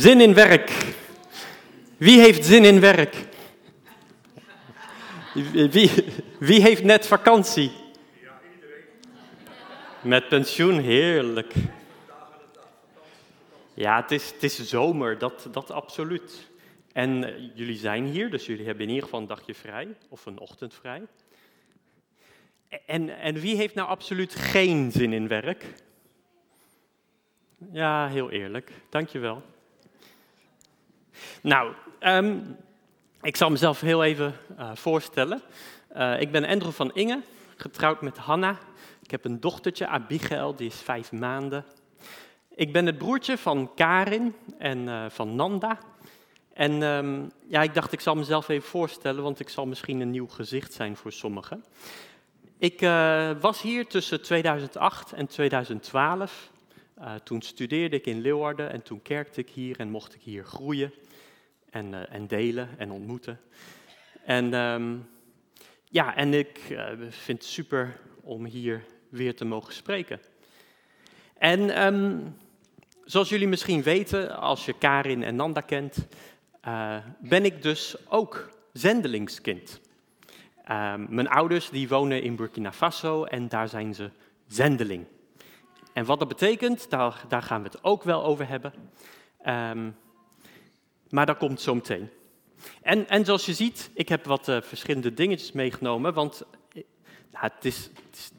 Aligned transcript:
Zin 0.00 0.20
in 0.20 0.34
werk. 0.34 0.94
Wie 1.96 2.20
heeft 2.20 2.44
zin 2.44 2.64
in 2.64 2.80
werk? 2.80 3.16
Wie, 5.70 5.90
wie 6.38 6.62
heeft 6.62 6.82
net 6.82 7.06
vakantie? 7.06 7.72
Met 10.02 10.28
pensioen, 10.28 10.78
heerlijk. 10.78 11.52
Ja, 13.74 14.00
het 14.00 14.10
is, 14.10 14.30
het 14.30 14.42
is 14.42 14.68
zomer, 14.68 15.18
dat, 15.18 15.48
dat 15.52 15.70
absoluut. 15.70 16.48
En 16.92 17.24
eh, 17.24 17.50
jullie 17.54 17.78
zijn 17.78 18.06
hier, 18.06 18.30
dus 18.30 18.46
jullie 18.46 18.66
hebben 18.66 18.82
in 18.82 18.88
ieder 18.88 19.04
geval 19.04 19.20
een 19.20 19.26
dagje 19.26 19.54
vrij, 19.54 19.88
of 20.08 20.26
een 20.26 20.38
ochtend 20.38 20.74
vrij. 20.74 21.02
En, 22.86 23.18
en 23.18 23.34
wie 23.34 23.56
heeft 23.56 23.74
nou 23.74 23.88
absoluut 23.88 24.34
geen 24.34 24.92
zin 24.92 25.12
in 25.12 25.28
werk? 25.28 25.64
Ja, 27.72 28.08
heel 28.08 28.30
eerlijk, 28.30 28.72
dankjewel. 28.88 29.42
Nou, 31.42 31.72
ehm, 31.98 32.36
ik 33.22 33.36
zal 33.36 33.50
mezelf 33.50 33.80
heel 33.80 34.04
even 34.04 34.34
uh, 34.58 34.70
voorstellen. 34.74 35.42
Uh, 35.96 36.20
ik 36.20 36.30
ben 36.30 36.44
Andrew 36.44 36.72
van 36.72 36.94
Inge, 36.94 37.20
getrouwd 37.56 38.02
met 38.02 38.18
Hanna. 38.18 38.58
Ik 39.02 39.10
heb 39.10 39.24
een 39.24 39.40
dochtertje, 39.40 39.86
Abigail, 39.86 40.54
die 40.54 40.66
is 40.66 40.74
vijf 40.74 41.12
maanden. 41.12 41.64
Ik 42.54 42.72
ben 42.72 42.86
het 42.86 42.98
broertje 42.98 43.38
van 43.38 43.74
Karin 43.74 44.34
en 44.58 44.78
uh, 44.78 45.04
van 45.08 45.34
Nanda. 45.34 45.78
En 46.52 46.82
um, 46.82 47.32
ja, 47.46 47.62
ik 47.62 47.74
dacht, 47.74 47.92
ik 47.92 48.00
zal 48.00 48.14
mezelf 48.14 48.48
even 48.48 48.68
voorstellen, 48.68 49.22
want 49.22 49.40
ik 49.40 49.48
zal 49.48 49.66
misschien 49.66 50.00
een 50.00 50.10
nieuw 50.10 50.28
gezicht 50.28 50.72
zijn 50.72 50.96
voor 50.96 51.12
sommigen. 51.12 51.64
Ik 52.58 52.80
was 53.40 53.62
hier 53.62 53.86
tussen 53.86 54.22
2008 54.22 55.12
en 55.12 55.26
2012. 55.26 56.50
toen 57.24 57.42
studeerde 57.42 57.96
ik 57.96 58.06
in 58.06 58.20
Leeuwarden 58.20 58.72
en 58.72 58.82
toen 58.82 59.02
kerkte 59.02 59.40
ik 59.40 59.48
hier 59.50 59.80
en 59.80 59.90
mocht 59.90 60.14
ik 60.14 60.20
hier 60.22 60.44
groeien 60.44 60.92
en, 61.70 61.92
uh, 61.92 62.14
en 62.14 62.26
delen 62.26 62.68
en 62.78 62.90
ontmoeten. 62.90 63.40
En 64.24 64.54
um, 64.54 65.08
ja, 65.84 66.16
en 66.16 66.34
ik 66.34 66.60
uh, 66.70 66.86
vind 67.08 67.38
het 67.38 67.44
super 67.44 68.00
om 68.20 68.44
hier 68.44 68.84
weer 69.08 69.36
te 69.36 69.44
mogen 69.44 69.72
spreken. 69.72 70.20
En 71.38 71.86
um, 71.86 72.36
zoals 73.04 73.28
jullie 73.28 73.48
misschien 73.48 73.82
weten, 73.82 74.36
als 74.36 74.64
je 74.64 74.78
Karin 74.78 75.22
en 75.22 75.36
Nanda 75.36 75.60
kent, 75.60 76.06
uh, 76.68 76.96
ben 77.20 77.44
ik 77.44 77.62
dus 77.62 77.96
ook 78.08 78.50
zendelingskind. 78.72 79.80
Um, 80.70 81.06
mijn 81.08 81.28
ouders 81.28 81.70
die 81.70 81.88
wonen 81.88 82.22
in 82.22 82.36
Burkina 82.36 82.72
Faso 82.72 83.24
en 83.24 83.48
daar 83.48 83.68
zijn 83.68 83.94
ze 83.94 84.10
zendeling. 84.46 85.06
En 85.92 86.04
wat 86.04 86.18
dat 86.18 86.28
betekent, 86.28 86.90
daar, 86.90 87.24
daar 87.28 87.42
gaan 87.42 87.62
we 87.62 87.68
het 87.68 87.84
ook 87.84 88.02
wel 88.02 88.24
over 88.24 88.48
hebben. 88.48 88.72
Um, 89.46 89.96
maar 91.10 91.26
dat 91.26 91.36
komt 91.36 91.60
zo 91.60 91.74
meteen. 91.74 92.10
En, 92.82 93.08
en 93.08 93.24
zoals 93.24 93.46
je 93.46 93.54
ziet, 93.54 93.90
ik 93.94 94.08
heb 94.08 94.24
wat 94.24 94.48
uh, 94.48 94.60
verschillende 94.60 95.14
dingetjes 95.14 95.52
meegenomen, 95.52 96.14
want 96.14 96.42
uh, 96.72 96.82
nou, 97.32 97.44
het, 97.54 97.64
is, 97.64 97.76
het, 97.76 98.16
is, 98.16 98.30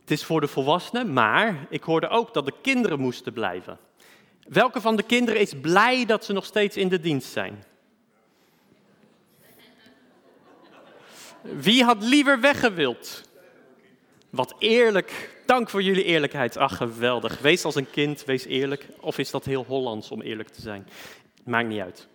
het 0.00 0.10
is 0.10 0.24
voor 0.24 0.40
de 0.40 0.46
volwassenen, 0.48 1.12
maar 1.12 1.66
ik 1.70 1.82
hoorde 1.82 2.08
ook 2.08 2.34
dat 2.34 2.44
de 2.44 2.54
kinderen 2.62 3.00
moesten 3.00 3.32
blijven. 3.32 3.78
Welke 4.48 4.80
van 4.80 4.96
de 4.96 5.02
kinderen 5.02 5.40
is 5.40 5.54
blij 5.60 6.04
dat 6.06 6.24
ze 6.24 6.32
nog 6.32 6.44
steeds 6.44 6.76
in 6.76 6.88
de 6.88 7.00
dienst 7.00 7.32
zijn? 7.32 7.64
Wie 11.42 11.84
had 11.84 12.02
liever 12.02 12.40
weggewild? 12.40 13.28
Wat 14.30 14.54
eerlijk. 14.58 15.36
Dank 15.46 15.70
voor 15.70 15.82
jullie 15.82 16.04
eerlijkheid. 16.04 16.56
Ach, 16.56 16.76
geweldig. 16.76 17.38
Wees 17.38 17.64
als 17.64 17.74
een 17.74 17.90
kind, 17.90 18.24
wees 18.24 18.44
eerlijk. 18.44 18.86
Of 19.00 19.18
is 19.18 19.30
dat 19.30 19.44
heel 19.44 19.64
Hollands 19.64 20.10
om 20.10 20.22
eerlijk 20.22 20.48
te 20.48 20.60
zijn? 20.60 20.88
Maakt 21.48 21.68
niet 21.68 21.80
uit. 21.80 22.08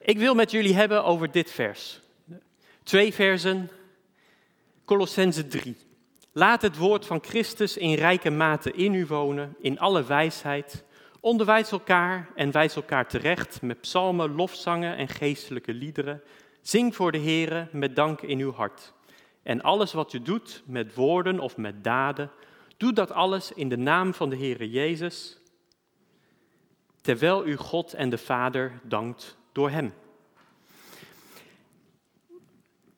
Ik 0.00 0.18
wil 0.18 0.34
met 0.34 0.50
jullie 0.50 0.74
hebben 0.74 1.04
over 1.04 1.30
dit 1.30 1.50
vers. 1.50 2.00
Twee 2.82 3.14
versen, 3.14 3.70
Colossense 4.84 5.46
3. 5.46 5.76
Laat 6.32 6.62
het 6.62 6.76
woord 6.76 7.06
van 7.06 7.22
Christus 7.24 7.76
in 7.76 7.94
rijke 7.94 8.30
mate 8.30 8.72
in 8.72 8.94
u 8.94 9.06
wonen, 9.06 9.56
in 9.60 9.78
alle 9.78 10.04
wijsheid. 10.04 10.84
Onderwijs 11.20 11.70
elkaar 11.70 12.28
en 12.34 12.52
wijs 12.52 12.76
elkaar 12.76 13.08
terecht 13.08 13.62
met 13.62 13.80
psalmen, 13.80 14.34
lofzangen 14.34 14.96
en 14.96 15.08
geestelijke 15.08 15.74
liederen. 15.74 16.22
Zing 16.60 16.96
voor 16.96 17.12
de 17.12 17.20
Heere 17.20 17.68
met 17.72 17.96
dank 17.96 18.20
in 18.20 18.38
uw 18.38 18.52
hart. 18.52 18.92
En 19.42 19.62
alles 19.62 19.92
wat 19.92 20.12
u 20.12 20.22
doet, 20.22 20.62
met 20.66 20.94
woorden 20.94 21.40
of 21.40 21.56
met 21.56 21.84
daden, 21.84 22.30
doe 22.76 22.92
dat 22.92 23.12
alles 23.12 23.52
in 23.52 23.68
de 23.68 23.78
naam 23.78 24.14
van 24.14 24.30
de 24.30 24.36
Heere 24.36 24.70
Jezus, 24.70 25.37
terwijl 27.08 27.46
u 27.46 27.56
God 27.56 27.94
en 27.94 28.10
de 28.10 28.18
Vader 28.18 28.80
dankt 28.82 29.36
door 29.52 29.70
Hem. 29.70 29.94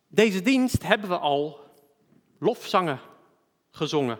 Deze 0.08 0.42
dienst 0.42 0.82
hebben 0.82 1.08
we 1.08 1.18
al 1.18 1.60
lofzangen 2.38 3.00
gezongen. 3.70 4.18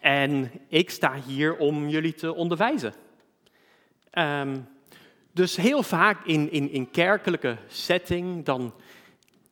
En 0.00 0.50
ik 0.68 0.90
sta 0.90 1.14
hier 1.26 1.56
om 1.56 1.88
jullie 1.88 2.14
te 2.14 2.34
onderwijzen. 2.34 2.94
Um, 4.18 4.68
dus 5.32 5.56
heel 5.56 5.82
vaak 5.82 6.26
in, 6.26 6.50
in, 6.50 6.70
in 6.70 6.90
kerkelijke 6.90 7.56
setting, 7.66 8.44
dan 8.44 8.74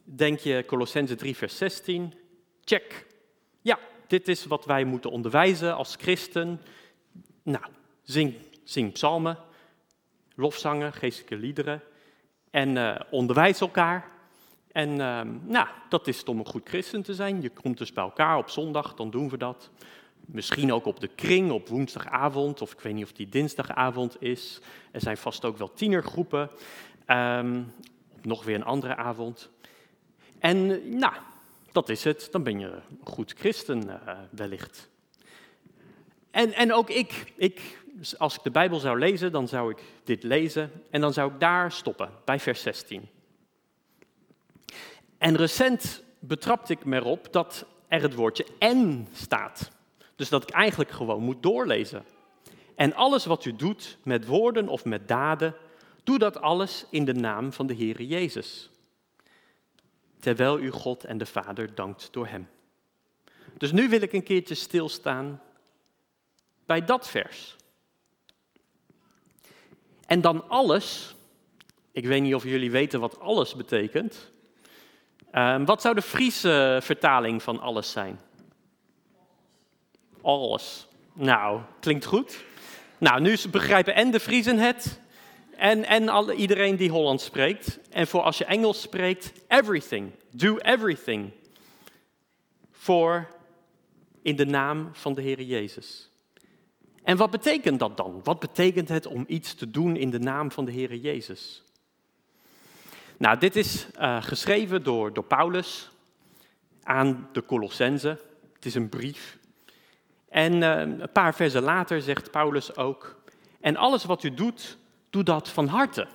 denk 0.04 0.38
je 0.38 0.64
Colossense 0.66 1.14
3, 1.14 1.36
vers 1.36 1.56
16, 1.56 2.14
check. 2.64 3.06
Ja, 3.60 3.78
dit 4.06 4.28
is 4.28 4.44
wat 4.44 4.64
wij 4.64 4.84
moeten 4.84 5.10
onderwijzen 5.10 5.76
als 5.76 5.96
christen. 5.96 6.60
Nou, 7.42 7.64
zing 8.02 8.34
zing 8.64 8.92
psalmen, 8.92 9.38
lofzangen, 10.34 10.92
geestelijke 10.92 11.36
liederen 11.36 11.82
en 12.50 12.76
uh, 12.76 13.00
onderwijs 13.10 13.60
elkaar. 13.60 14.10
En 14.72 14.90
uh, 14.90 15.20
nou, 15.42 15.66
dat 15.88 16.08
is 16.08 16.24
om 16.24 16.38
een 16.38 16.46
goed 16.46 16.68
christen 16.68 17.02
te 17.02 17.14
zijn. 17.14 17.42
Je 17.42 17.50
komt 17.50 17.78
dus 17.78 17.92
bij 17.92 18.04
elkaar 18.04 18.38
op 18.38 18.50
zondag, 18.50 18.94
dan 18.94 19.10
doen 19.10 19.28
we 19.28 19.36
dat. 19.36 19.70
Misschien 20.26 20.72
ook 20.72 20.84
op 20.84 21.00
de 21.00 21.08
kring 21.08 21.50
op 21.50 21.68
woensdagavond, 21.68 22.62
of 22.62 22.72
ik 22.72 22.80
weet 22.80 22.94
niet 22.94 23.04
of 23.04 23.12
die 23.12 23.28
dinsdagavond 23.28 24.22
is. 24.22 24.60
Er 24.90 25.00
zijn 25.00 25.16
vast 25.16 25.44
ook 25.44 25.56
wel 25.56 25.72
tienergroepen. 25.72 26.50
Um, 27.06 27.74
nog 28.22 28.44
weer 28.44 28.54
een 28.54 28.64
andere 28.64 28.96
avond. 28.96 29.50
En 30.38 30.66
nou, 30.98 31.14
dat 31.72 31.88
is 31.88 32.04
het. 32.04 32.28
Dan 32.30 32.42
ben 32.42 32.58
je 32.58 32.66
een 32.66 32.82
goed 33.04 33.34
christen 33.38 33.86
uh, 33.86 34.18
wellicht. 34.30 34.88
En, 36.30 36.52
en 36.52 36.72
ook 36.72 36.90
ik, 36.90 37.32
ik 37.36 37.81
als 38.18 38.36
ik 38.36 38.42
de 38.42 38.50
Bijbel 38.50 38.78
zou 38.78 38.98
lezen, 38.98 39.32
dan 39.32 39.48
zou 39.48 39.70
ik 39.70 39.82
dit 40.04 40.22
lezen 40.22 40.70
en 40.90 41.00
dan 41.00 41.12
zou 41.12 41.32
ik 41.32 41.40
daar 41.40 41.72
stoppen, 41.72 42.10
bij 42.24 42.40
vers 42.40 42.62
16. 42.62 43.08
En 45.18 45.36
recent 45.36 46.02
betrapte 46.18 46.72
ik 46.72 46.84
me 46.84 46.96
erop 46.96 47.32
dat 47.32 47.66
er 47.88 48.02
het 48.02 48.14
woordje 48.14 48.46
en 48.58 49.08
staat. 49.12 49.70
Dus 50.16 50.28
dat 50.28 50.42
ik 50.42 50.50
eigenlijk 50.50 50.90
gewoon 50.90 51.22
moet 51.22 51.42
doorlezen. 51.42 52.04
En 52.74 52.94
alles 52.94 53.24
wat 53.24 53.44
u 53.44 53.56
doet 53.56 53.98
met 54.04 54.26
woorden 54.26 54.68
of 54.68 54.84
met 54.84 55.08
daden, 55.08 55.54
doe 56.04 56.18
dat 56.18 56.40
alles 56.40 56.86
in 56.90 57.04
de 57.04 57.14
naam 57.14 57.52
van 57.52 57.66
de 57.66 57.74
Heere 57.74 58.06
Jezus. 58.06 58.70
Terwijl 60.20 60.58
u 60.58 60.70
God 60.70 61.04
en 61.04 61.18
de 61.18 61.26
Vader 61.26 61.74
dankt 61.74 62.08
door 62.12 62.26
Hem. 62.26 62.48
Dus 63.58 63.72
nu 63.72 63.88
wil 63.88 64.02
ik 64.02 64.12
een 64.12 64.22
keertje 64.22 64.54
stilstaan 64.54 65.42
bij 66.66 66.84
dat 66.84 67.08
vers. 67.08 67.56
En 70.12 70.20
dan 70.20 70.48
alles, 70.48 71.14
ik 71.92 72.04
weet 72.04 72.22
niet 72.22 72.34
of 72.34 72.44
jullie 72.44 72.70
weten 72.70 73.00
wat 73.00 73.20
alles 73.20 73.54
betekent. 73.54 74.30
Uh, 75.34 75.64
wat 75.64 75.80
zou 75.80 75.94
de 75.94 76.02
Friese 76.02 76.78
vertaling 76.82 77.42
van 77.42 77.60
alles 77.60 77.90
zijn? 77.90 78.20
Alles. 80.22 80.86
Nou, 81.12 81.60
klinkt 81.80 82.04
goed. 82.04 82.44
Nou, 82.98 83.20
nu 83.20 83.36
begrijpen 83.50 83.94
en 83.94 84.10
de 84.10 84.20
Friesen 84.20 84.58
het, 84.58 85.00
en, 85.56 85.84
en 85.84 86.08
alle, 86.08 86.34
iedereen 86.34 86.76
die 86.76 86.90
Hollands 86.90 87.24
spreekt. 87.24 87.78
En 87.90 88.06
voor 88.06 88.22
als 88.22 88.38
je 88.38 88.44
Engels 88.44 88.80
spreekt, 88.80 89.32
everything. 89.48 90.12
Do 90.30 90.56
everything. 90.56 91.30
Voor 92.70 93.28
in 94.22 94.36
de 94.36 94.46
naam 94.46 94.90
van 94.92 95.14
de 95.14 95.22
Heer 95.22 95.42
Jezus. 95.42 96.11
En 97.02 97.16
wat 97.16 97.30
betekent 97.30 97.78
dat 97.78 97.96
dan? 97.96 98.20
Wat 98.24 98.38
betekent 98.38 98.88
het 98.88 99.06
om 99.06 99.24
iets 99.28 99.54
te 99.54 99.70
doen 99.70 99.96
in 99.96 100.10
de 100.10 100.18
naam 100.18 100.50
van 100.50 100.64
de 100.64 100.72
Heer 100.72 100.94
Jezus? 100.94 101.62
Nou, 103.16 103.38
dit 103.38 103.56
is 103.56 103.86
uh, 104.00 104.22
geschreven 104.22 104.82
door, 104.82 105.12
door 105.12 105.24
Paulus 105.24 105.90
aan 106.82 107.28
de 107.32 107.44
Colossense. 107.44 108.20
Het 108.54 108.66
is 108.66 108.74
een 108.74 108.88
brief. 108.88 109.38
En 110.28 110.54
uh, 110.54 110.78
een 110.78 111.12
paar 111.12 111.34
versen 111.34 111.62
later 111.62 112.02
zegt 112.02 112.30
Paulus 112.30 112.76
ook: 112.76 113.22
En 113.60 113.76
alles 113.76 114.04
wat 114.04 114.22
u 114.22 114.34
doet, 114.34 114.78
doe 115.10 115.22
dat 115.22 115.48
van 115.48 115.66
harte. 115.66 116.06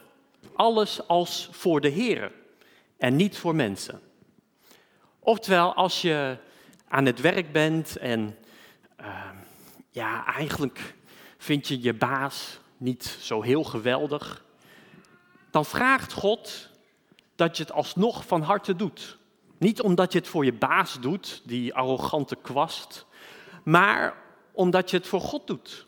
Alles 0.54 1.08
als 1.08 1.50
voor 1.52 1.82
de 1.82 1.90
Heer 1.90 2.32
en 2.98 3.16
niet 3.16 3.38
voor 3.38 3.56
mensen. 3.56 4.02
Oftewel, 5.20 5.74
als 5.74 6.02
je 6.02 6.38
aan 6.88 7.06
het 7.06 7.22
werk 7.22 7.52
bent 7.52 7.98
en 7.98 8.38
uh, 9.02 9.30
ja, 9.98 10.26
eigenlijk 10.26 10.96
vind 11.38 11.68
je 11.68 11.82
je 11.82 11.94
baas 11.94 12.60
niet 12.78 13.04
zo 13.04 13.42
heel 13.42 13.64
geweldig, 13.64 14.46
dan 15.52 15.66
vraagt 15.66 16.14
God 16.14 16.70
dat 17.36 17.58
je 17.58 17.64
het 17.64 17.72
alsnog 17.72 18.26
van 18.26 18.42
harte 18.42 18.76
doet. 18.76 19.18
Niet 19.58 19.82
omdat 19.82 20.12
je 20.12 20.20
het 20.20 20.28
voor 20.28 20.46
je 20.46 20.54
baas 20.54 21.00
doet, 21.00 21.42
die 21.46 21.74
arrogante 21.74 22.36
kwast, 22.36 23.06
maar 23.64 24.14
omdat 24.52 24.90
je 24.90 24.98
het 24.98 25.08
voor 25.08 25.22
God 25.22 25.48
doet. 25.48 25.86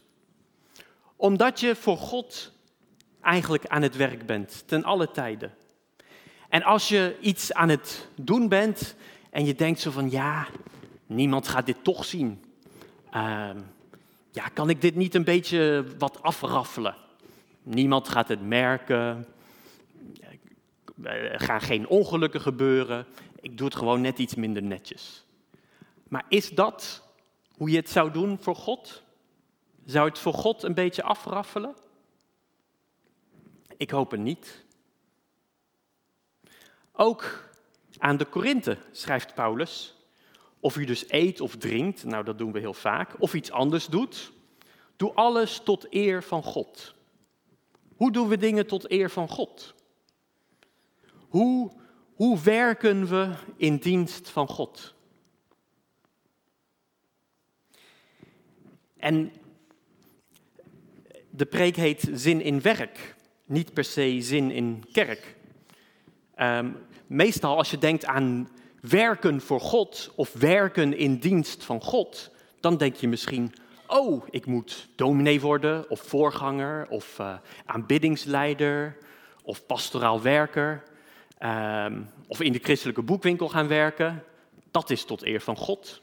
Omdat 1.15 1.59
je 1.59 1.75
voor 1.75 1.97
God 1.97 2.51
eigenlijk 3.21 3.67
aan 3.67 3.81
het 3.81 3.95
werk 3.95 4.25
bent, 4.25 4.63
ten 4.65 4.83
alle 4.83 5.11
tijden. 5.11 5.53
En 6.49 6.63
als 6.63 6.87
je 6.87 7.17
iets 7.21 7.53
aan 7.53 7.69
het 7.69 8.09
doen 8.15 8.47
bent 8.47 8.95
en 9.29 9.45
je 9.45 9.55
denkt 9.55 9.79
zo 9.79 9.91
van 9.91 10.09
ja, 10.09 10.47
niemand 11.05 11.47
gaat 11.47 11.65
dit 11.65 11.83
toch 11.83 12.05
zien. 12.05 12.43
Uh, 13.13 13.49
ja, 14.31 14.47
kan 14.47 14.69
ik 14.69 14.81
dit 14.81 14.95
niet 14.95 15.15
een 15.15 15.23
beetje 15.23 15.85
wat 15.97 16.21
afraffelen? 16.21 16.95
Niemand 17.63 18.09
gaat 18.09 18.27
het 18.27 18.41
merken. 18.41 19.27
Er 21.03 21.39
gaan 21.39 21.61
geen 21.61 21.87
ongelukken 21.87 22.41
gebeuren. 22.41 23.05
Ik 23.39 23.57
doe 23.57 23.67
het 23.67 23.75
gewoon 23.75 24.01
net 24.01 24.19
iets 24.19 24.35
minder 24.35 24.63
netjes. 24.63 25.25
Maar 26.07 26.25
is 26.27 26.49
dat 26.49 27.07
hoe 27.57 27.69
je 27.69 27.77
het 27.77 27.89
zou 27.89 28.11
doen 28.11 28.37
voor 28.41 28.55
God? 28.55 29.03
Zou 29.85 30.09
het 30.09 30.19
voor 30.19 30.33
God 30.33 30.63
een 30.63 30.73
beetje 30.73 31.03
afraffelen? 31.03 31.75
Ik 33.77 33.89
hoop 33.89 34.11
het 34.11 34.19
niet. 34.19 34.65
Ook 36.91 37.49
aan 37.97 38.17
de 38.17 38.25
Korinthe 38.25 38.77
schrijft 38.91 39.33
Paulus. 39.33 39.98
Of 40.59 40.77
u 40.77 40.85
dus 40.85 41.05
eet 41.07 41.41
of 41.41 41.55
drinkt, 41.55 42.03
nou 42.03 42.23
dat 42.23 42.37
doen 42.37 42.51
we 42.51 42.59
heel 42.59 42.73
vaak, 42.73 43.21
of 43.21 43.33
iets 43.33 43.51
anders 43.51 43.85
doet, 43.85 44.31
doe 44.95 45.13
alles 45.13 45.61
tot 45.63 45.93
eer 45.93 46.23
van 46.23 46.43
God. 46.43 46.95
Hoe 47.95 48.11
doen 48.11 48.27
we 48.27 48.37
dingen 48.37 48.67
tot 48.67 48.91
eer 48.91 49.09
van 49.09 49.27
God? 49.29 49.73
Hoe, 51.29 51.71
hoe 52.13 52.39
werken 52.39 53.07
we 53.07 53.33
in 53.57 53.77
dienst 53.77 54.29
van 54.29 54.47
God? 54.47 54.93
En 58.97 59.31
de 61.29 61.45
preek 61.45 61.75
heet 61.75 62.09
Zin 62.13 62.41
in 62.41 62.61
werk, 62.61 63.15
niet 63.45 63.73
per 63.73 63.83
se 63.83 64.21
zin 64.21 64.51
in 64.51 64.83
kerk. 64.91 65.35
Um, 66.35 66.77
meestal 67.07 67.57
als 67.57 67.71
je 67.71 67.77
denkt 67.77 68.05
aan 68.05 68.49
werken 68.81 69.41
voor 69.41 69.61
God 69.61 70.11
of 70.15 70.33
werken 70.33 70.97
in 70.97 71.17
dienst 71.17 71.63
van 71.63 71.81
God, 71.81 72.31
dan 72.59 72.77
denk 72.77 72.95
je 72.95 73.07
misschien, 73.07 73.53
oh, 73.87 74.23
ik 74.29 74.45
moet 74.45 74.87
dominee 74.95 75.41
worden 75.41 75.89
of 75.89 75.99
voorganger 75.99 76.87
of 76.89 77.19
uh, 77.19 77.37
aanbiddingsleider 77.65 78.97
of 79.43 79.65
pastoraal 79.65 80.21
werker 80.21 80.83
um, 81.43 82.09
of 82.27 82.41
in 82.41 82.51
de 82.51 82.59
christelijke 82.59 83.01
boekwinkel 83.01 83.49
gaan 83.49 83.67
werken. 83.67 84.23
Dat 84.71 84.89
is 84.89 85.03
tot 85.03 85.25
eer 85.25 85.41
van 85.41 85.57
God. 85.57 86.01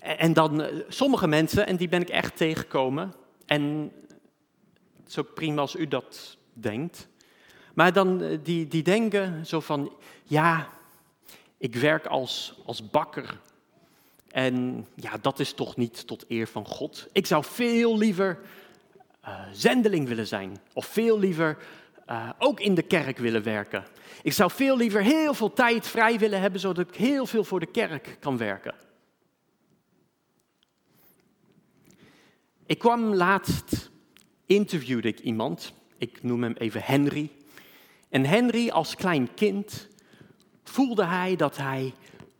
En 0.00 0.32
dan 0.32 0.60
uh, 0.60 0.66
sommige 0.88 1.26
mensen, 1.26 1.66
en 1.66 1.76
die 1.76 1.88
ben 1.88 2.00
ik 2.00 2.08
echt 2.08 2.36
tegengekomen, 2.36 3.14
en 3.46 3.92
ook 5.18 5.34
prima 5.34 5.60
als 5.60 5.76
u 5.76 5.88
dat 5.88 6.36
denkt, 6.52 7.08
maar 7.74 7.92
dan, 7.92 8.22
uh, 8.22 8.38
die, 8.42 8.68
die 8.68 8.82
denken 8.82 9.46
zo 9.46 9.60
van, 9.60 9.92
ja, 10.22 10.68
ik 11.58 11.76
werk 11.76 12.06
als, 12.06 12.54
als 12.64 12.90
bakker. 12.90 13.38
En 14.28 14.86
ja, 14.94 15.16
dat 15.20 15.38
is 15.38 15.52
toch 15.52 15.76
niet 15.76 16.06
tot 16.06 16.24
eer 16.28 16.46
van 16.46 16.66
God. 16.66 17.08
Ik 17.12 17.26
zou 17.26 17.44
veel 17.44 17.98
liever 17.98 18.38
uh, 19.24 19.40
zendeling 19.52 20.08
willen 20.08 20.26
zijn. 20.26 20.58
Of 20.72 20.86
veel 20.86 21.18
liever 21.18 21.58
uh, 22.08 22.30
ook 22.38 22.60
in 22.60 22.74
de 22.74 22.82
kerk 22.82 23.18
willen 23.18 23.42
werken. 23.42 23.84
Ik 24.22 24.32
zou 24.32 24.50
veel 24.50 24.76
liever 24.76 25.02
heel 25.02 25.34
veel 25.34 25.52
tijd 25.52 25.86
vrij 25.86 26.18
willen 26.18 26.40
hebben, 26.40 26.60
zodat 26.60 26.88
ik 26.88 26.94
heel 26.94 27.26
veel 27.26 27.44
voor 27.44 27.60
de 27.60 27.70
kerk 27.70 28.16
kan 28.20 28.36
werken. 28.36 28.74
Ik 32.66 32.78
kwam 32.78 33.14
laatst, 33.14 33.90
interviewde 34.46 35.08
ik 35.08 35.20
iemand, 35.20 35.72
ik 35.96 36.22
noem 36.22 36.42
hem 36.42 36.54
even 36.58 36.82
Henry. 36.82 37.30
En 38.10 38.24
Henry 38.24 38.68
als 38.68 38.94
klein 38.94 39.34
kind 39.34 39.88
voelde 40.64 41.04
hij 41.04 41.36
dat 41.36 41.56
hij 41.56 41.94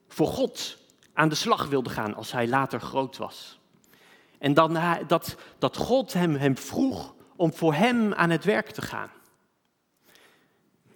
voor 0.08 0.26
God 0.26 0.78
aan 1.12 1.28
de 1.28 1.34
slag 1.34 1.68
wilde 1.68 1.90
gaan 1.90 2.14
als 2.14 2.32
hij 2.32 2.48
later 2.48 2.80
groot 2.80 3.16
was. 3.16 3.58
En 4.38 4.54
dan 4.54 4.78
dat, 5.06 5.36
dat 5.58 5.76
God 5.76 6.12
hem, 6.12 6.34
hem 6.34 6.56
vroeg 6.56 7.14
om 7.36 7.52
voor 7.52 7.74
hem 7.74 8.14
aan 8.14 8.30
het 8.30 8.44
werk 8.44 8.70
te 8.70 8.82
gaan. 8.82 9.10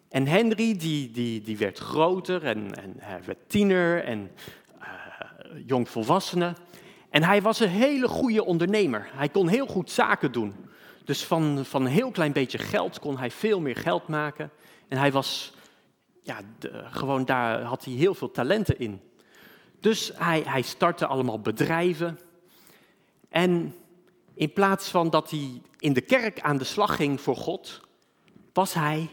En 0.09 0.27
Henry 0.27 0.77
die, 0.77 1.11
die, 1.11 1.43
die 1.43 1.59
werd 1.59 1.79
groter 1.79 2.45
en, 2.45 2.75
en 2.75 3.25
werd 3.25 3.49
tiener 3.49 4.05
en 4.05 4.31
uh, 4.79 4.87
jongvolwassene. 5.67 6.55
En 7.11 7.23
hij 7.23 7.43
was 7.43 7.61
een 7.61 7.69
hele 7.69 8.09
goede 8.09 8.45
ondernemer. 8.45 9.09
Hij 9.13 9.29
kon 9.29 9.49
heel 9.49 9.67
goed 9.67 9.91
zaken 9.91 10.33
doen. 10.33 10.55
Dus 11.05 11.25
van, 11.25 11.65
van 11.65 11.83
een 11.85 11.91
heel 11.91 12.11
klein 12.11 12.33
beetje 12.33 12.59
geld 12.59 12.99
kon 12.99 13.19
hij 13.19 13.31
veel 13.31 13.61
meer 13.61 13.77
geld 13.77 14.09
maken. 14.09 14.51
En 14.89 14.99
hij 14.99 15.13
was 15.13 15.53
ja, 16.23 16.41
gewoon 16.91 17.25
daar 17.25 17.63
had 17.63 17.85
hij 17.85 17.95
heel 17.95 18.15
veel 18.15 18.31
talenten 18.31 18.79
in. 18.79 19.01
Dus 19.81 20.13
hij, 20.15 20.41
hij 20.41 20.63
startte 20.63 21.07
allemaal 21.07 21.41
bedrijven. 21.41 22.19
En 23.29 23.75
in 24.35 24.53
plaats 24.53 24.89
van 24.89 25.11
dat 25.11 25.31
hij 25.31 25.63
in 25.79 25.93
de 25.93 26.01
kerk 26.01 26.41
aan 26.41 26.59
de 26.59 26.65
slag 26.65 26.97
ging 26.97 27.21
voor 27.21 27.37
God, 27.37 27.81
was 28.53 28.75
hij 28.75 29.09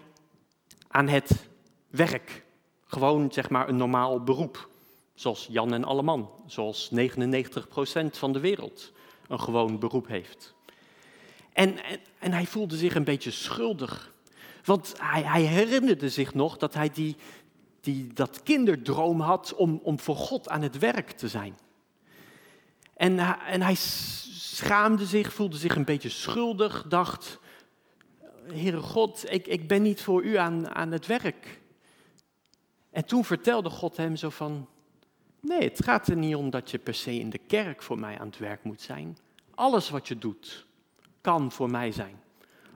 aan 0.87 1.07
het 1.07 1.47
werk. 1.89 2.43
Gewoon 2.85 3.31
zeg 3.31 3.49
maar 3.49 3.69
een 3.69 3.77
normaal 3.77 4.23
beroep. 4.23 4.69
Zoals 5.13 5.47
Jan 5.49 5.73
en 5.73 5.83
Alleman, 5.83 6.29
zoals 6.45 6.91
99% 6.95 6.95
van 8.11 8.33
de 8.33 8.39
wereld 8.39 8.91
een 9.27 9.39
gewoon 9.39 9.79
beroep 9.79 10.07
heeft. 10.07 10.53
En, 11.53 11.83
en, 11.83 11.99
en 12.19 12.31
hij 12.31 12.45
voelde 12.45 12.77
zich 12.77 12.95
een 12.95 13.03
beetje 13.03 13.31
schuldig 13.31 14.13
want 14.63 14.93
hij, 14.97 15.41
herinnerde 15.41 16.09
zich 16.09 16.33
nog 16.33 16.57
dat 16.57 16.73
hij 16.73 16.89
die, 16.89 17.15
die, 17.79 18.13
dat 18.13 18.43
kinderdroom 18.43 19.21
had 19.21 19.55
om, 19.55 19.79
om 19.83 19.99
voor 19.99 20.15
God 20.15 20.49
aan 20.49 20.61
het 20.61 20.77
werk 20.77 21.11
te 21.11 21.27
zijn. 21.27 21.57
En, 22.93 23.19
en 23.45 23.61
hij 23.61 23.75
schaamde 23.75 25.05
zich, 25.05 25.33
voelde 25.33 25.57
zich 25.57 25.75
een 25.75 25.85
beetje 25.85 26.09
schuldig, 26.09 26.85
dacht, 26.87 27.39
Heere 28.43 28.81
God, 28.81 29.25
ik, 29.31 29.47
ik 29.47 29.67
ben 29.67 29.81
niet 29.81 30.01
voor 30.01 30.23
u 30.23 30.35
aan, 30.35 30.69
aan 30.69 30.91
het 30.91 31.05
werk. 31.05 31.59
En 32.89 33.05
toen 33.05 33.25
vertelde 33.25 33.69
God 33.69 33.97
hem 33.97 34.15
zo 34.15 34.29
van, 34.29 34.67
nee, 35.39 35.63
het 35.63 35.83
gaat 35.83 36.07
er 36.07 36.15
niet 36.15 36.35
om 36.35 36.49
dat 36.49 36.71
je 36.71 36.77
per 36.77 36.93
se 36.93 37.19
in 37.19 37.29
de 37.29 37.37
kerk 37.37 37.81
voor 37.81 37.99
mij 37.99 38.19
aan 38.19 38.27
het 38.27 38.37
werk 38.37 38.63
moet 38.63 38.81
zijn. 38.81 39.17
Alles 39.55 39.89
wat 39.89 40.07
je 40.07 40.17
doet, 40.17 40.65
kan 41.21 41.51
voor 41.51 41.69
mij 41.69 41.91
zijn. 41.91 42.21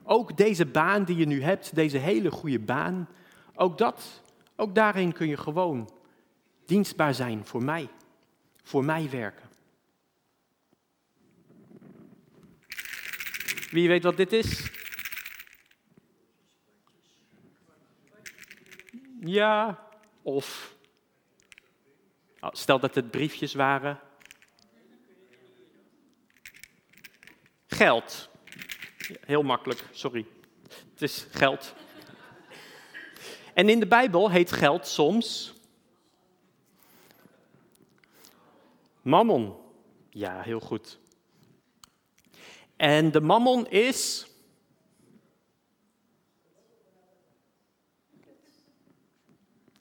Ook 0.07 0.37
deze 0.37 0.65
baan 0.65 1.03
die 1.03 1.15
je 1.15 1.25
nu 1.25 1.41
hebt, 1.41 1.75
deze 1.75 1.97
hele 1.97 2.31
goede 2.31 2.59
baan, 2.59 3.09
ook 3.55 3.77
dat, 3.77 4.21
ook 4.55 4.75
daarin 4.75 5.13
kun 5.13 5.27
je 5.27 5.37
gewoon 5.37 5.89
dienstbaar 6.65 7.13
zijn 7.13 7.45
voor 7.45 7.63
mij, 7.63 7.89
voor 8.63 8.85
mij 8.85 9.09
werken. 9.09 9.49
Wie 13.71 13.87
weet 13.87 14.03
wat 14.03 14.17
dit 14.17 14.33
is? 14.33 14.71
Ja, 19.19 19.79
of 20.21 20.75
oh, 22.39 22.49
stel 22.51 22.79
dat 22.79 22.95
het 22.95 23.11
briefjes 23.11 23.53
waren. 23.53 23.99
Geld. 27.67 28.29
Heel 29.25 29.43
makkelijk, 29.43 29.83
sorry. 29.91 30.25
Het 30.93 31.01
is 31.01 31.27
geld. 31.31 31.73
En 33.53 33.69
in 33.69 33.79
de 33.79 33.87
Bijbel 33.87 34.31
heet 34.31 34.51
geld 34.51 34.87
soms 34.87 35.53
mammon. 39.01 39.55
Ja, 40.09 40.41
heel 40.41 40.59
goed. 40.59 40.99
En 42.75 43.11
de 43.11 43.21
mammon 43.21 43.67
is. 43.67 44.27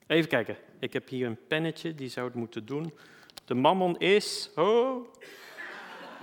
Even 0.07 0.29
kijken. 0.29 0.57
Ik 0.79 0.93
heb 0.93 1.09
hier 1.09 1.27
een 1.27 1.47
pennetje, 1.47 1.95
die 1.95 2.09
zou 2.09 2.27
het 2.27 2.35
moeten 2.35 2.65
doen. 2.65 2.93
De 3.45 3.53
mammon 3.53 3.99
is. 3.99 4.49
Oh. 4.55 5.07